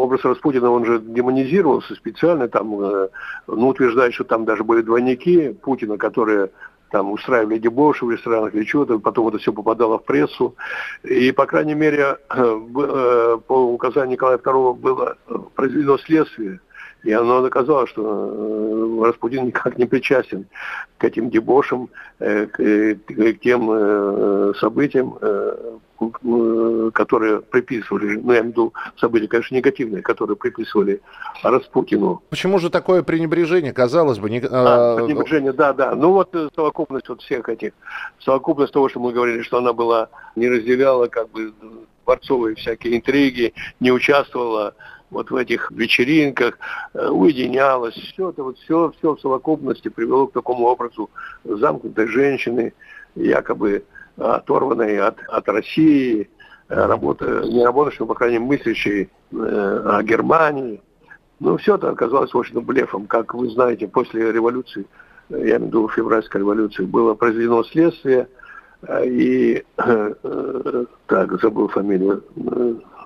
образ 0.02 0.26
Распутина, 0.26 0.72
он 0.72 0.84
же 0.84 1.00
демонизировался 1.00 1.94
специально, 1.94 2.48
там, 2.48 2.82
э, 2.82 3.10
ну, 3.46 3.68
утверждают, 3.68 4.16
что 4.16 4.24
там 4.24 4.46
даже 4.46 4.64
были 4.64 4.82
двойники 4.82 5.50
Путина, 5.62 5.98
которые 5.98 6.50
там 6.90 7.12
устраивали 7.12 7.58
дебоши 7.58 8.06
в 8.06 8.12
ресторанах 8.12 8.56
или 8.56 8.64
чего-то, 8.64 9.00
потом 9.00 9.28
это 9.28 9.38
все 9.38 9.54
попадало 9.54 10.00
в 10.00 10.04
прессу. 10.04 10.56
И, 11.04 11.32
по 11.32 11.46
крайней 11.46 11.76
мере, 11.76 12.18
э, 12.30 12.36
э, 12.36 13.38
по 13.48 13.54
указанию 13.54 14.12
Николая 14.12 14.38
II 14.38 14.76
было 14.76 15.18
произведено 15.56 15.98
следствие, 15.98 16.60
И 17.04 17.12
оно 17.12 17.42
доказало, 17.42 17.88
что 17.88 18.02
э, 18.04 19.06
Распутин 19.06 19.46
никак 19.46 19.78
не 19.78 19.86
причастен 19.86 20.46
к 20.98 21.06
этим 21.06 21.30
дебошам, 21.30 21.90
э, 22.20 22.48
к 22.48 23.40
тем 23.42 24.54
событиям, 24.56 25.18
которые 26.94 27.42
приписывали, 27.42 28.18
ну 28.18 28.34
я 28.34 28.40
имею 28.40 28.44
в 28.44 28.48
виду 28.48 28.74
события, 28.98 29.28
конечно, 29.28 29.56
негативные, 29.56 30.02
которые 30.02 30.38
приписывали 30.38 31.02
Распутину. 31.44 32.22
Почему 32.30 32.60
же 32.60 32.70
такое 32.70 33.04
пренебрежение, 33.04 33.74
казалось 33.74 34.20
бы? 34.20 34.30
Не... 34.30 34.42
А, 34.42 34.98
пренебрежение, 34.98 35.54
да, 35.54 35.74
да. 35.74 35.96
Ну 35.96 36.12
вот 36.12 36.36
совокупность 36.56 37.10
вот 37.10 37.22
всех 37.22 37.50
этих, 37.50 37.74
совокупность 38.20 38.74
того, 38.74 38.90
что 38.90 39.00
мы 39.00 39.12
говорили, 39.12 39.42
что 39.42 39.58
она 39.58 39.74
была, 39.74 40.10
не 40.36 40.48
разделяла 40.48 41.08
как 41.08 41.30
бы 41.30 41.54
дворцовые 42.06 42.56
всякие 42.56 42.98
интриги, 42.98 43.54
не 43.80 43.92
участвовала 43.92 44.74
вот 45.12 45.32
в 45.32 45.36
этих 45.36 45.72
вечеринках, 45.72 46.58
э, 46.94 47.08
уединялась. 47.08 47.96
Все 47.96 48.30
это 48.30 48.44
вот 48.44 48.58
все, 48.60 48.92
все 48.98 49.16
в 49.16 49.22
совокупности 49.22 49.90
привело 49.90 50.28
к 50.28 50.34
такому 50.34 50.66
образу 50.66 51.10
замкнутой 51.44 52.08
женщины, 52.08 52.74
якобы 53.16 53.84
оторванной 54.20 55.00
от, 55.00 55.18
от 55.28 55.48
России, 55.50 56.30
э, 56.70 56.86
работа, 56.86 57.44
не 57.46 57.64
работающей, 57.64 58.02
но, 58.02 58.08
по 58.08 58.16
крайней 58.16 58.40
мере, 58.40 58.58
мыслящей 58.58 59.10
э, 59.32 59.82
о 59.86 60.04
Германии. 60.04 60.82
Ну, 61.40 61.58
все 61.58 61.76
это 61.76 61.90
оказалось 61.90 62.34
очень 62.36 62.60
блефом. 62.62 63.08
Как 63.08 63.34
вы 63.34 63.50
знаете, 63.50 63.88
после 63.88 64.32
революции, 64.32 64.86
я 65.30 65.38
имею 65.38 65.60
в 65.60 65.66
виду 65.68 65.90
февральской 65.90 66.42
революции, 66.42 66.84
было 66.84 67.14
произведено 67.14 67.64
следствие, 67.64 68.28
и, 69.06 69.64
так, 69.76 71.42
забыл 71.42 71.68
фамилию, 71.68 72.24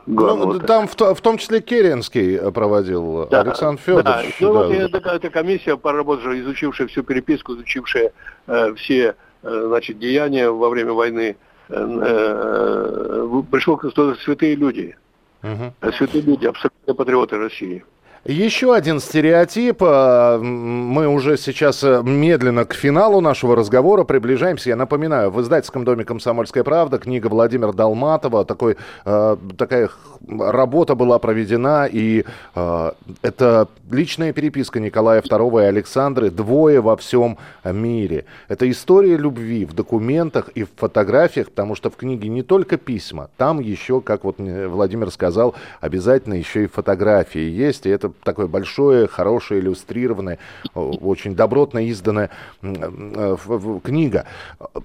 главного. 0.06 0.54
Ну, 0.54 0.60
там 0.60 0.88
в, 0.88 0.96
в 0.96 1.22
том 1.22 1.38
числе 1.38 1.62
Керенский 1.62 2.36
э, 2.36 2.52
проводил, 2.52 3.28
да, 3.30 3.42
Александр 3.42 3.82
Федорович. 3.82 4.38
Да, 4.40 4.48
ну 4.48 4.54
да. 4.54 4.60
вот 4.68 4.72
эта, 4.74 5.10
эта 5.10 5.30
комиссия 5.30 5.78
поработавшая, 5.78 6.42
изучившая 6.42 6.88
всю 6.88 7.04
переписку, 7.04 7.54
изучившая 7.54 8.12
э, 8.48 8.74
все 8.76 9.04
э, 9.04 9.14
значит, 9.44 10.00
деяния 10.00 10.50
во 10.50 10.70
время 10.70 10.94
войны, 10.94 11.36
э, 11.70 11.76
э, 11.76 13.44
пришел 13.52 13.78
к 13.78 13.92
святые 14.24 14.56
люди. 14.56 14.96
Угу. 15.44 15.92
Святые 15.98 16.22
люди, 16.22 16.46
абсолютно 16.46 16.94
патриоты 16.96 17.38
России. 17.38 17.84
Еще 18.26 18.74
один 18.74 19.02
стереотип. 19.02 19.80
А, 19.82 20.40
мы 20.40 21.10
уже 21.10 21.36
сейчас 21.36 21.84
э, 21.84 22.02
медленно 22.04 22.64
к 22.64 22.74
финалу 22.74 23.20
нашего 23.20 23.54
разговора 23.54 24.06
приближаемся. 24.06 24.70
Я 24.70 24.78
напоминаю, 24.78 25.30
в 25.30 25.42
издательском 25.42 25.84
доме 25.84 26.06
«Комсомольская 26.06 26.64
правда» 26.64 27.00
книга 27.00 27.28
Владимира 27.28 27.74
Долматова. 27.74 28.46
Такой, 28.46 28.78
э, 29.04 29.38
такая 29.58 29.90
работа 30.26 30.96
была 30.96 31.20
проведена, 31.20 31.86
и 31.86 32.24
э, 32.56 32.92
это 33.24 33.68
личная 33.92 34.32
переписка 34.32 34.80
Николая 34.80 35.22
II 35.22 35.62
и 35.62 35.66
Александры. 35.66 36.32
Двое 36.32 36.80
во 36.80 36.96
всем 36.96 37.38
мире. 37.66 38.24
Это 38.48 38.72
история 38.72 39.18
любви 39.18 39.66
в 39.66 39.74
документах 39.74 40.48
и 40.56 40.64
в 40.64 40.70
фотографиях, 40.78 41.50
потому 41.50 41.76
что 41.76 41.90
в 41.90 41.98
книге 41.98 42.30
не 42.30 42.42
только 42.42 42.78
письма, 42.78 43.30
там 43.36 43.60
еще, 43.60 44.00
как 44.00 44.24
вот 44.24 44.38
Владимир 44.38 45.12
сказал, 45.12 45.56
обязательно 45.82 46.36
еще 46.36 46.64
и 46.64 46.68
фотографии 46.68 47.42
есть, 47.42 47.86
и 47.86 47.90
это 47.90 48.13
такое 48.24 48.48
большое, 48.48 49.08
хорошее, 49.08 49.62
иллюстрированное, 49.62 50.40
очень 50.74 51.36
добротно 51.36 51.88
изданная 51.88 52.30
э, 52.62 53.38
книга. 53.84 54.26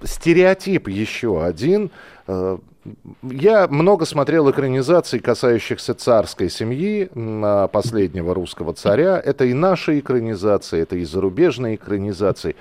Стереотип 0.03 0.87
еще 0.87 1.43
один. 1.43 1.91
Э, 2.27 2.57
я 3.23 3.67
много 3.67 4.05
смотрел 4.05 4.49
экранизаций, 4.49 5.19
касающихся 5.19 5.93
царской 5.93 6.49
семьи, 6.49 7.09
последнего 7.71 8.33
русского 8.33 8.73
царя. 8.73 9.21
Это 9.23 9.45
и 9.45 9.53
наши 9.53 9.99
экранизации, 9.99 10.81
это 10.81 10.95
и 10.95 11.03
зарубежные 11.03 11.75
экранизации. 11.75 12.55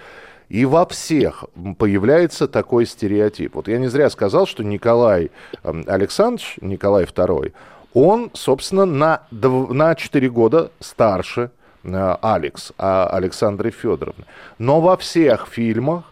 И 0.49 0.65
во 0.65 0.87
всех 0.87 1.45
появляется 1.79 2.49
такой 2.49 2.87
стереотип. 2.87 3.55
Вот 3.55 3.69
я 3.69 3.79
не 3.79 3.89
зря 3.89 4.09
сказал, 4.09 4.47
что 4.47 4.65
Николай 4.65 5.31
Александрович, 5.63 6.57
Николай 6.61 7.05
II, 7.05 7.53
он, 7.99 8.31
собственно, 8.35 8.85
на, 8.85 9.23
на 9.31 9.95
4 9.95 10.31
года 10.31 10.71
старше 10.79 11.51
э, 11.83 12.17
Алекс, 12.23 12.73
а 12.79 13.09
Александры 13.09 13.71
Федоровны. 13.71 14.25
Но 14.59 14.81
во 14.81 14.97
всех 14.97 15.49
фильмах 15.49 16.05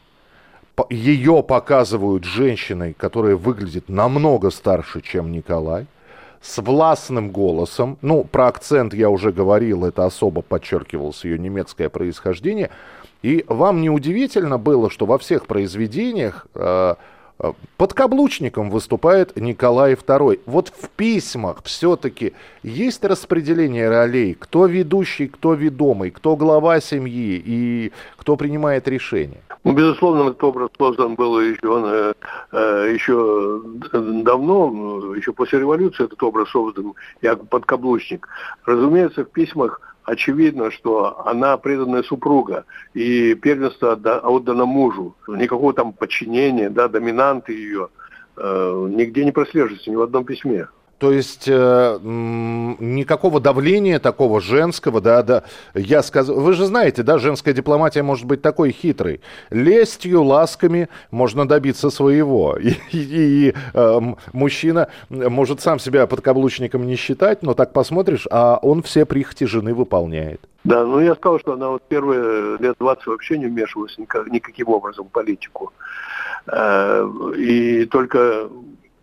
ее 0.90 1.42
показывают 1.42 2.24
женщиной, 2.24 2.92
которая 2.92 3.36
выглядит 3.36 3.88
намного 3.88 4.50
старше, 4.50 5.00
чем 5.00 5.30
Николай, 5.30 5.86
с 6.40 6.58
властным 6.58 7.30
голосом. 7.30 7.98
Ну, 8.02 8.24
про 8.24 8.48
акцент 8.48 8.92
я 8.92 9.08
уже 9.08 9.32
говорил, 9.32 9.84
это 9.84 10.04
особо 10.04 10.42
подчеркивалось 10.42 11.24
ее 11.24 11.38
немецкое 11.38 11.88
происхождение. 11.88 12.70
И 13.22 13.44
вам 13.48 13.80
не 13.80 13.90
удивительно 13.90 14.58
было, 14.58 14.90
что 14.90 15.06
во 15.06 15.18
всех 15.18 15.46
произведениях 15.46 16.46
э, 16.54 16.94
под 17.76 17.92
каблучником 17.92 18.70
выступает 18.70 19.36
Николай 19.36 19.94
II. 19.94 20.40
Вот 20.46 20.68
в 20.68 20.88
письмах 20.90 21.62
все-таки 21.64 22.32
есть 22.62 23.04
распределение 23.04 23.88
ролей, 23.90 24.34
кто 24.38 24.66
ведущий, 24.66 25.28
кто 25.28 25.54
ведомый, 25.54 26.10
кто 26.10 26.36
глава 26.36 26.80
семьи 26.80 27.42
и 27.44 27.92
кто 28.16 28.36
принимает 28.36 28.88
решения. 28.88 29.42
Ну, 29.64 29.72
безусловно, 29.72 30.30
этот 30.30 30.42
образ 30.44 30.70
создан 30.78 31.14
был 31.16 31.40
еще, 31.40 31.68
он, 31.68 31.84
э, 31.86 32.14
э 32.52 32.92
еще 32.94 33.62
давно, 34.22 35.14
еще 35.14 35.32
после 35.32 35.58
революции 35.58 36.04
этот 36.04 36.22
образ 36.22 36.48
создан, 36.50 36.94
как 37.20 37.48
подкаблучник. 37.48 38.28
Разумеется, 38.64 39.24
в 39.24 39.30
письмах 39.30 39.80
очевидно, 40.06 40.70
что 40.70 41.26
она 41.26 41.56
преданная 41.58 42.02
супруга, 42.02 42.64
и 42.94 43.34
первенство 43.34 43.92
отдано 43.92 44.64
мужу. 44.64 45.14
Никакого 45.28 45.74
там 45.74 45.92
подчинения, 45.92 46.70
да, 46.70 46.88
доминанты 46.88 47.52
ее 47.52 47.88
э, 48.36 48.86
нигде 48.90 49.24
не 49.24 49.32
прослеживается, 49.32 49.90
ни 49.90 49.96
в 49.96 50.02
одном 50.02 50.24
письме. 50.24 50.68
То 50.98 51.12
есть 51.12 51.44
э, 51.46 51.98
никакого 52.02 53.38
давления 53.38 53.98
такого 53.98 54.40
женского, 54.40 55.02
да, 55.02 55.22
да. 55.22 55.42
Я 55.74 56.02
сказал, 56.02 56.36
вы 56.36 56.54
же 56.54 56.64
знаете, 56.64 57.02
да, 57.02 57.18
женская 57.18 57.52
дипломатия 57.52 58.02
может 58.02 58.24
быть 58.24 58.40
такой 58.40 58.70
хитрой. 58.70 59.20
Лестью, 59.50 60.22
ласками 60.22 60.88
можно 61.10 61.46
добиться 61.46 61.90
своего. 61.90 62.56
И, 62.66 62.70
и, 62.92 63.48
и 63.48 63.54
э, 63.74 64.00
мужчина 64.32 64.88
может 65.10 65.60
сам 65.60 65.78
себя 65.78 66.06
подкаблучником 66.06 66.86
не 66.86 66.96
считать, 66.96 67.42
но 67.42 67.54
так 67.54 67.72
посмотришь, 67.72 68.26
а 68.30 68.58
он 68.62 68.82
все 68.82 69.04
прихоти 69.04 69.44
жены 69.44 69.74
выполняет. 69.74 70.40
Да, 70.64 70.84
ну 70.84 71.00
я 71.00 71.14
сказал, 71.14 71.38
что 71.38 71.52
она 71.52 71.68
вот 71.68 71.82
первые 71.88 72.56
лет 72.58 72.76
20 72.80 73.06
вообще 73.06 73.38
не 73.38 73.46
вмешивалась 73.46 73.96
никак, 73.98 74.26
никаким 74.28 74.68
образом 74.68 75.06
в 75.06 75.10
политику. 75.10 75.72
Э, 76.46 77.06
и 77.36 77.84
только 77.84 78.48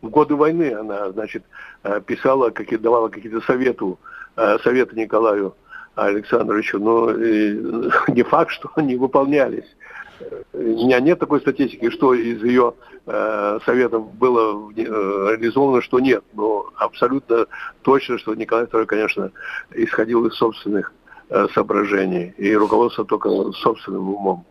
в 0.03 0.09
годы 0.09 0.35
войны 0.35 0.73
она, 0.73 1.11
значит, 1.11 1.43
э, 1.83 2.01
писала, 2.05 2.49
какие, 2.49 2.77
давала 2.77 3.07
какие-то 3.07 3.41
советы, 3.41 3.95
э, 4.35 4.57
советы 4.59 4.95
Николаю 4.95 5.55
Александровичу, 5.95 6.77
но 6.77 7.11
не 8.09 8.23
факт, 8.23 8.51
что 8.51 8.69
они 8.75 8.97
выполнялись. 8.97 9.75
У 10.51 10.57
меня 10.57 10.99
нет 10.99 11.19
такой 11.19 11.39
статистики, 11.39 11.89
что 11.89 12.13
из 12.13 12.43
ее 12.43 12.73
э, 13.05 13.59
советов 13.65 14.13
было 14.13 14.71
реализовано, 14.75 15.81
что 15.81 15.99
нет. 15.99 16.23
Но 16.33 16.69
абсолютно 16.75 17.45
точно, 17.83 18.17
что 18.17 18.35
Николай 18.35 18.65
II, 18.65 18.85
конечно, 18.85 19.31
исходил 19.73 20.25
из 20.27 20.33
собственных 20.33 20.93
соображений 21.53 22.33
и 22.37 22.53
руководство 22.53 23.05
только 23.05 23.29
собственным 23.53 24.09
умом. 24.09 24.45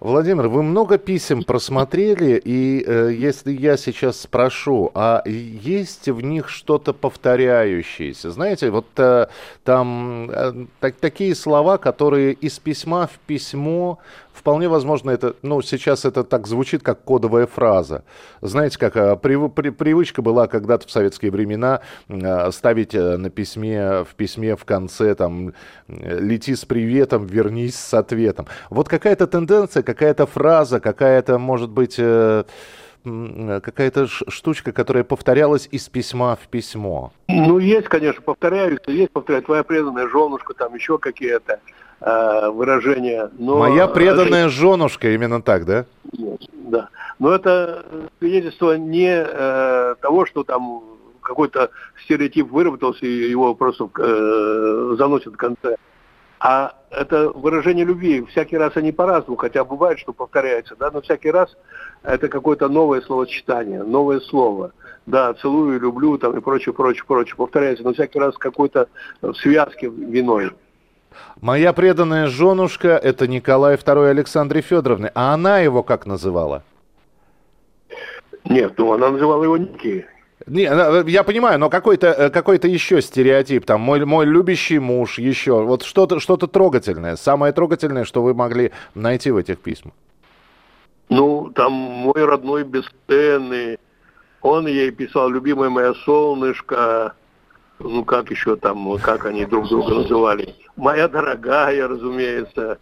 Владимир, 0.00 0.46
вы 0.46 0.62
много 0.62 0.96
писем 0.96 1.42
просмотрели, 1.42 2.40
и 2.44 2.84
э, 2.86 3.10
если 3.12 3.50
я 3.50 3.76
сейчас 3.76 4.20
спрошу, 4.20 4.92
а 4.94 5.22
есть 5.26 6.08
в 6.08 6.20
них 6.20 6.48
что-то 6.48 6.92
повторяющееся? 6.92 8.30
Знаете, 8.30 8.70
вот 8.70 8.86
э, 8.96 9.26
там 9.64 10.30
э, 10.30 10.66
так, 10.78 10.94
такие 10.94 11.34
слова, 11.34 11.78
которые 11.78 12.32
из 12.34 12.60
письма 12.60 13.08
в 13.08 13.18
письмо 13.26 13.98
вполне 14.38 14.68
возможно, 14.68 15.10
это, 15.10 15.34
ну, 15.42 15.60
сейчас 15.62 16.04
это 16.04 16.24
так 16.24 16.46
звучит, 16.46 16.82
как 16.82 17.02
кодовая 17.02 17.46
фраза. 17.46 18.04
Знаете, 18.40 18.78
как 18.78 18.96
а, 18.96 19.16
при, 19.16 19.48
при, 19.48 19.70
привычка 19.70 20.22
была 20.22 20.46
когда-то 20.46 20.86
в 20.86 20.90
советские 20.90 21.30
времена 21.30 21.80
а, 22.08 22.50
ставить 22.52 22.94
э, 22.94 23.16
на 23.16 23.30
письме, 23.30 24.04
в 24.04 24.14
письме 24.14 24.56
в 24.56 24.64
конце, 24.64 25.14
там, 25.14 25.52
лети 25.88 26.54
с 26.54 26.64
приветом, 26.64 27.26
вернись 27.26 27.76
с 27.76 27.92
ответом. 27.94 28.46
Вот 28.70 28.88
какая-то 28.88 29.26
тенденция, 29.26 29.82
какая-то 29.82 30.26
фраза, 30.26 30.80
какая-то, 30.80 31.38
может 31.38 31.70
быть, 31.70 31.96
э, 31.98 32.44
какая-то 33.04 34.06
штучка, 34.06 34.72
которая 34.72 35.04
повторялась 35.04 35.68
из 35.70 35.88
письма 35.88 36.36
в 36.36 36.48
письмо? 36.48 37.12
Ну, 37.28 37.58
есть, 37.58 37.88
конечно, 37.88 38.22
повторяются, 38.22 38.90
есть, 38.90 39.10
повторяют, 39.10 39.46
твоя 39.46 39.62
преданная 39.62 40.08
женушка, 40.08 40.54
там 40.54 40.74
еще 40.74 40.98
какие-то 40.98 41.60
э, 42.00 42.50
выражения. 42.50 43.30
Но 43.38 43.58
Моя 43.58 43.86
преданная 43.88 44.48
женушка, 44.48 45.12
именно 45.14 45.42
так, 45.42 45.64
да? 45.64 45.86
Да. 46.64 46.88
Но 47.18 47.32
это 47.32 47.84
свидетельство 48.18 48.76
не 48.76 49.24
э, 49.26 49.94
того, 50.00 50.26
что 50.26 50.44
там 50.44 50.82
какой-то 51.28 51.70
стереотип 52.04 52.50
выработался, 52.50 53.04
и 53.04 53.30
его 53.30 53.54
просто 53.54 53.88
э, 53.98 54.94
заносят 54.98 55.34
в 55.34 55.36
конце 55.36 55.76
А 56.40 56.74
это 56.90 57.30
выражение 57.30 57.84
любви, 57.84 58.24
всякий 58.30 58.56
раз 58.56 58.76
они 58.76 58.92
по-разному, 58.92 59.36
хотя 59.36 59.64
бывает, 59.64 59.98
что 59.98 60.12
повторяется, 60.12 60.74
да, 60.78 60.90
но 60.90 61.02
всякий 61.02 61.30
раз 61.30 61.54
это 62.02 62.28
какое-то 62.28 62.68
новое 62.68 63.02
словосочетание, 63.02 63.82
новое 63.82 64.20
слово. 64.20 64.72
Да, 65.06 65.34
целую, 65.34 65.80
люблю 65.80 66.18
там 66.18 66.36
и 66.36 66.40
прочее, 66.40 66.74
прочее, 66.74 67.04
прочее, 67.06 67.36
повторяется, 67.36 67.82
но 67.84 67.92
всякий 67.92 68.18
раз 68.18 68.36
какой-то 68.36 68.88
в 69.20 69.34
связке 69.34 69.88
виной. 69.88 70.52
Моя 71.40 71.72
преданная 71.72 72.26
женушка– 72.26 72.88
это 73.02 73.28
Николай 73.28 73.76
II 73.76 74.08
Александры 74.08 74.60
Федоровны. 74.60 75.10
А 75.14 75.34
она 75.34 75.58
его 75.60 75.82
как 75.82 76.06
называла? 76.06 76.62
Нет, 78.44 78.74
ну 78.76 78.92
она 78.92 79.10
называла 79.10 79.44
его 79.44 79.56
Ники. 79.56 80.06
Не, 80.46 80.62
я 81.10 81.24
понимаю, 81.24 81.58
но 81.58 81.68
какой-то 81.68 82.06
э, 82.06 82.30
какой 82.30 82.58
еще 82.62 83.02
стереотип, 83.02 83.66
там, 83.66 83.80
мой, 83.80 84.04
мой 84.04 84.24
любящий 84.24 84.78
муж, 84.78 85.18
еще, 85.18 85.62
вот 85.62 85.82
что-то 85.82 86.20
что 86.20 86.36
трогательное, 86.36 87.16
самое 87.16 87.52
трогательное, 87.52 88.04
что 88.04 88.22
вы 88.22 88.34
могли 88.34 88.72
найти 88.94 89.30
в 89.30 89.36
этих 89.36 89.58
письмах. 89.58 89.92
Ну, 91.10 91.50
там 91.54 91.72
мой 91.72 92.24
родной 92.24 92.64
бесценный, 92.64 93.78
он 94.40 94.66
ей 94.66 94.90
писал, 94.90 95.28
любимое 95.28 95.68
мое 95.70 95.94
солнышко, 95.94 97.14
ну, 97.78 98.04
как 98.04 98.30
еще 98.30 98.56
там, 98.56 98.98
как 98.98 99.26
они 99.26 99.44
друг 99.44 99.68
друга 99.68 99.94
называли, 99.94 100.54
моя 100.76 101.08
дорогая, 101.08 101.88
разумеется, 101.88 102.78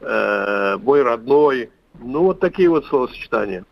э, 0.00 0.76
мой 0.82 1.02
родной, 1.02 1.70
ну, 2.00 2.24
вот 2.24 2.40
такие 2.40 2.68
вот 2.68 2.86
словосочетания. 2.86 3.64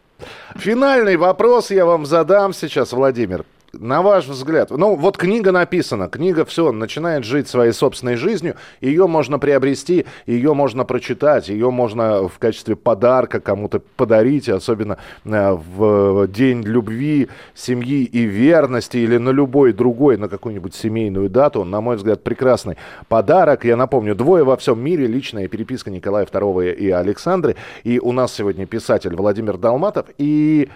Финальный 0.56 1.16
вопрос 1.16 1.70
я 1.70 1.84
вам 1.84 2.06
задам 2.06 2.52
сейчас, 2.52 2.92
Владимир 2.92 3.44
на 3.72 4.02
ваш 4.02 4.26
взгляд, 4.26 4.70
ну 4.70 4.96
вот 4.96 5.16
книга 5.16 5.50
написана, 5.50 6.08
книга 6.08 6.44
все, 6.44 6.72
начинает 6.72 7.24
жить 7.24 7.48
своей 7.48 7.72
собственной 7.72 8.16
жизнью, 8.16 8.56
ее 8.80 9.06
можно 9.06 9.38
приобрести, 9.38 10.06
ее 10.26 10.52
можно 10.54 10.84
прочитать, 10.84 11.48
ее 11.48 11.70
можно 11.70 12.28
в 12.28 12.38
качестве 12.38 12.76
подарка 12.76 13.40
кому-то 13.40 13.80
подарить, 13.96 14.48
особенно 14.48 14.98
э, 15.24 15.52
в 15.76 16.28
день 16.28 16.62
любви, 16.62 17.28
семьи 17.54 18.04
и 18.04 18.24
верности 18.24 18.98
или 18.98 19.16
на 19.16 19.30
любой 19.30 19.72
другой, 19.72 20.18
на 20.18 20.28
какую-нибудь 20.28 20.74
семейную 20.74 21.30
дату. 21.30 21.64
На 21.64 21.80
мой 21.80 21.96
взгляд, 21.96 22.22
прекрасный 22.22 22.76
подарок. 23.08 23.64
Я 23.64 23.76
напомню, 23.76 24.14
двое 24.14 24.44
во 24.44 24.56
всем 24.56 24.80
мире, 24.80 25.06
личная 25.06 25.48
переписка 25.48 25.90
Николая 25.90 26.26
II 26.26 26.74
и 26.74 26.90
Александры. 26.90 27.56
И 27.84 27.98
у 27.98 28.12
нас 28.12 28.34
сегодня 28.34 28.66
писатель 28.66 29.14
Владимир 29.14 29.56
Долматов. 29.56 30.06
И 30.18 30.68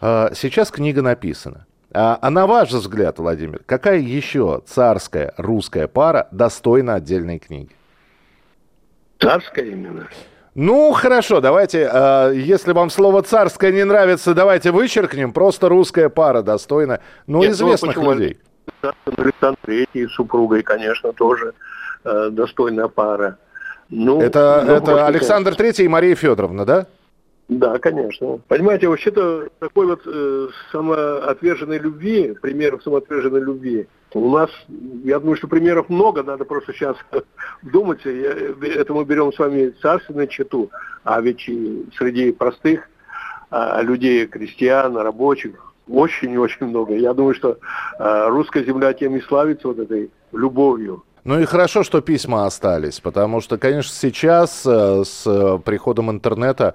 э, 0.00 0.28
сейчас 0.34 0.70
книга 0.70 1.00
написана. 1.02 1.66
А, 1.96 2.18
а 2.20 2.30
на 2.30 2.48
ваш 2.48 2.70
взгляд, 2.70 3.18
Владимир, 3.18 3.60
какая 3.66 3.98
еще 3.98 4.62
царская 4.66 5.32
русская 5.36 5.86
пара 5.86 6.26
достойна 6.32 6.94
отдельной 6.94 7.38
книги? 7.38 7.70
Царская 9.20 9.64
именно? 9.64 10.08
Ну, 10.56 10.92
хорошо, 10.92 11.40
давайте, 11.40 11.88
э, 11.92 12.32
если 12.34 12.72
вам 12.72 12.90
слово 12.90 13.22
«царское» 13.22 13.72
не 13.72 13.84
нравится, 13.84 14.34
давайте 14.34 14.72
вычеркнем. 14.72 15.32
Просто 15.32 15.68
русская 15.68 16.08
пара 16.08 16.42
достойна, 16.42 17.00
ну, 17.26 17.42
Нет, 17.42 17.52
известных 17.52 17.96
ну, 17.96 18.12
людей. 18.12 18.38
Александр 19.06 19.58
Третий 19.62 20.06
с 20.06 20.12
супругой, 20.12 20.62
конечно, 20.62 21.12
тоже 21.12 21.54
э, 22.04 22.28
достойная 22.30 22.88
пара. 22.88 23.38
Ну, 23.88 24.20
это 24.20 24.64
ну, 24.66 24.72
это 24.74 25.06
Александр 25.06 25.54
Третий 25.54 25.84
и 25.84 25.88
Мария 25.88 26.14
Федоровна, 26.14 26.64
да? 26.64 26.86
Да, 27.48 27.78
конечно. 27.78 28.40
Понимаете, 28.48 28.88
вообще-то 28.88 29.48
такой 29.58 29.86
вот 29.86 30.00
э, 30.06 30.48
самоотверженной 30.72 31.78
любви, 31.78 32.34
примеров 32.40 32.82
самоотверженной 32.82 33.40
любви, 33.40 33.86
у 34.14 34.30
нас, 34.30 34.50
я 35.04 35.18
думаю, 35.18 35.36
что 35.36 35.48
примеров 35.48 35.88
много, 35.88 36.22
надо 36.22 36.44
просто 36.44 36.72
сейчас 36.72 36.96
вдуматься. 37.62 38.08
Это 38.62 38.94
мы 38.94 39.04
берем 39.04 39.32
с 39.32 39.38
вами 39.38 39.74
царственную 39.82 40.28
чету, 40.28 40.70
а 41.02 41.20
ведь 41.20 41.42
среди 41.98 42.32
простых 42.32 42.88
а, 43.50 43.82
людей, 43.82 44.26
крестьян, 44.26 44.96
рабочих, 44.96 45.74
очень-очень 45.88 46.66
много. 46.66 46.94
Я 46.94 47.12
думаю, 47.12 47.34
что 47.34 47.58
а, 47.98 48.28
русская 48.28 48.64
земля 48.64 48.92
тем 48.94 49.16
и 49.16 49.20
славится 49.20 49.68
вот 49.68 49.78
этой 49.78 50.10
любовью. 50.32 51.04
Ну 51.24 51.40
и 51.40 51.46
хорошо, 51.46 51.82
что 51.82 52.02
письма 52.02 52.44
остались, 52.44 53.00
потому 53.00 53.40
что, 53.40 53.56
конечно, 53.56 53.90
сейчас 53.90 54.62
э, 54.66 55.04
с 55.04 55.58
приходом 55.64 56.10
интернета 56.10 56.74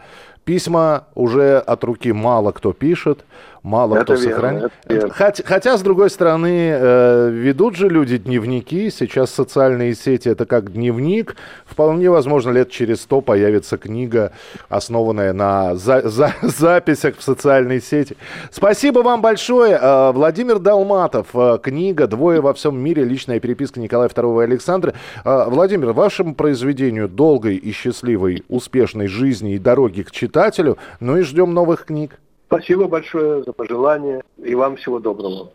Письма 0.50 1.04
уже 1.14 1.60
от 1.60 1.84
руки 1.84 2.12
мало 2.12 2.52
кто 2.52 2.74
пишет, 2.74 3.24
мало 3.62 3.98
это 3.98 4.04
кто 4.04 4.18
сохраняет. 4.18 4.72
Хотя, 5.12 5.44
хотя, 5.46 5.78
с 5.78 5.82
другой 5.82 6.10
стороны, 6.10 6.72
э, 6.72 7.30
ведут 7.30 7.76
же 7.76 7.90
люди 7.90 8.18
дневники. 8.18 8.90
Сейчас 8.90 9.32
социальные 9.32 9.96
сети 9.96 10.30
это 10.30 10.46
как 10.46 10.72
дневник. 10.72 11.36
Вполне 11.66 12.10
возможно, 12.10 12.52
лет 12.52 12.72
через 12.72 13.02
сто 13.02 13.22
появится 13.22 13.78
книга, 13.78 14.32
основанная 14.70 15.34
на 15.34 15.76
за, 15.76 16.08
за, 16.10 16.34
записях 16.42 17.18
в 17.18 17.24
социальной 17.24 17.82
сети. 17.82 18.18
Спасибо 18.52 19.00
вам 19.00 19.22
большое. 19.22 19.78
Э, 19.80 20.12
Владимир 20.12 20.60
Долматов. 20.60 21.28
Э, 21.34 21.60
книга 21.62 22.08
«Двое 22.08 22.42
во 22.42 22.54
всем 22.54 22.80
мире. 22.80 23.04
Личная 23.04 23.40
переписка 23.40 23.80
Николая 23.80 24.10
II 24.10 24.42
и 24.42 24.44
Александра». 24.46 24.94
Э, 25.24 25.46
Владимир, 25.48 25.92
вашему 25.94 26.34
произведению 26.34 27.08
долгой 27.08 27.56
и 27.56 27.72
счастливой, 27.72 28.44
успешной 28.50 29.08
жизни 29.08 29.54
и 29.54 29.60
дороги 29.60 30.02
к 30.02 30.12
читателю. 30.40 30.78
Ну 31.00 31.18
и 31.18 31.22
ждем 31.24 31.54
новых 31.54 31.86
книг. 31.86 32.20
Спасибо 32.48 32.88
большое 32.88 33.44
за 33.44 33.52
пожелания 33.52 34.22
и 34.44 34.56
вам 34.56 34.78
всего 34.78 35.00
доброго. 35.00 35.52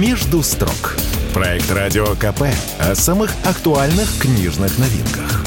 Между 0.00 0.42
строк. 0.42 0.96
Проект 1.32 1.70
Радио 1.72 2.06
КП 2.16 2.42
о 2.80 2.94
самых 2.94 3.30
актуальных 3.46 4.08
книжных 4.20 4.76
новинках. 4.78 5.37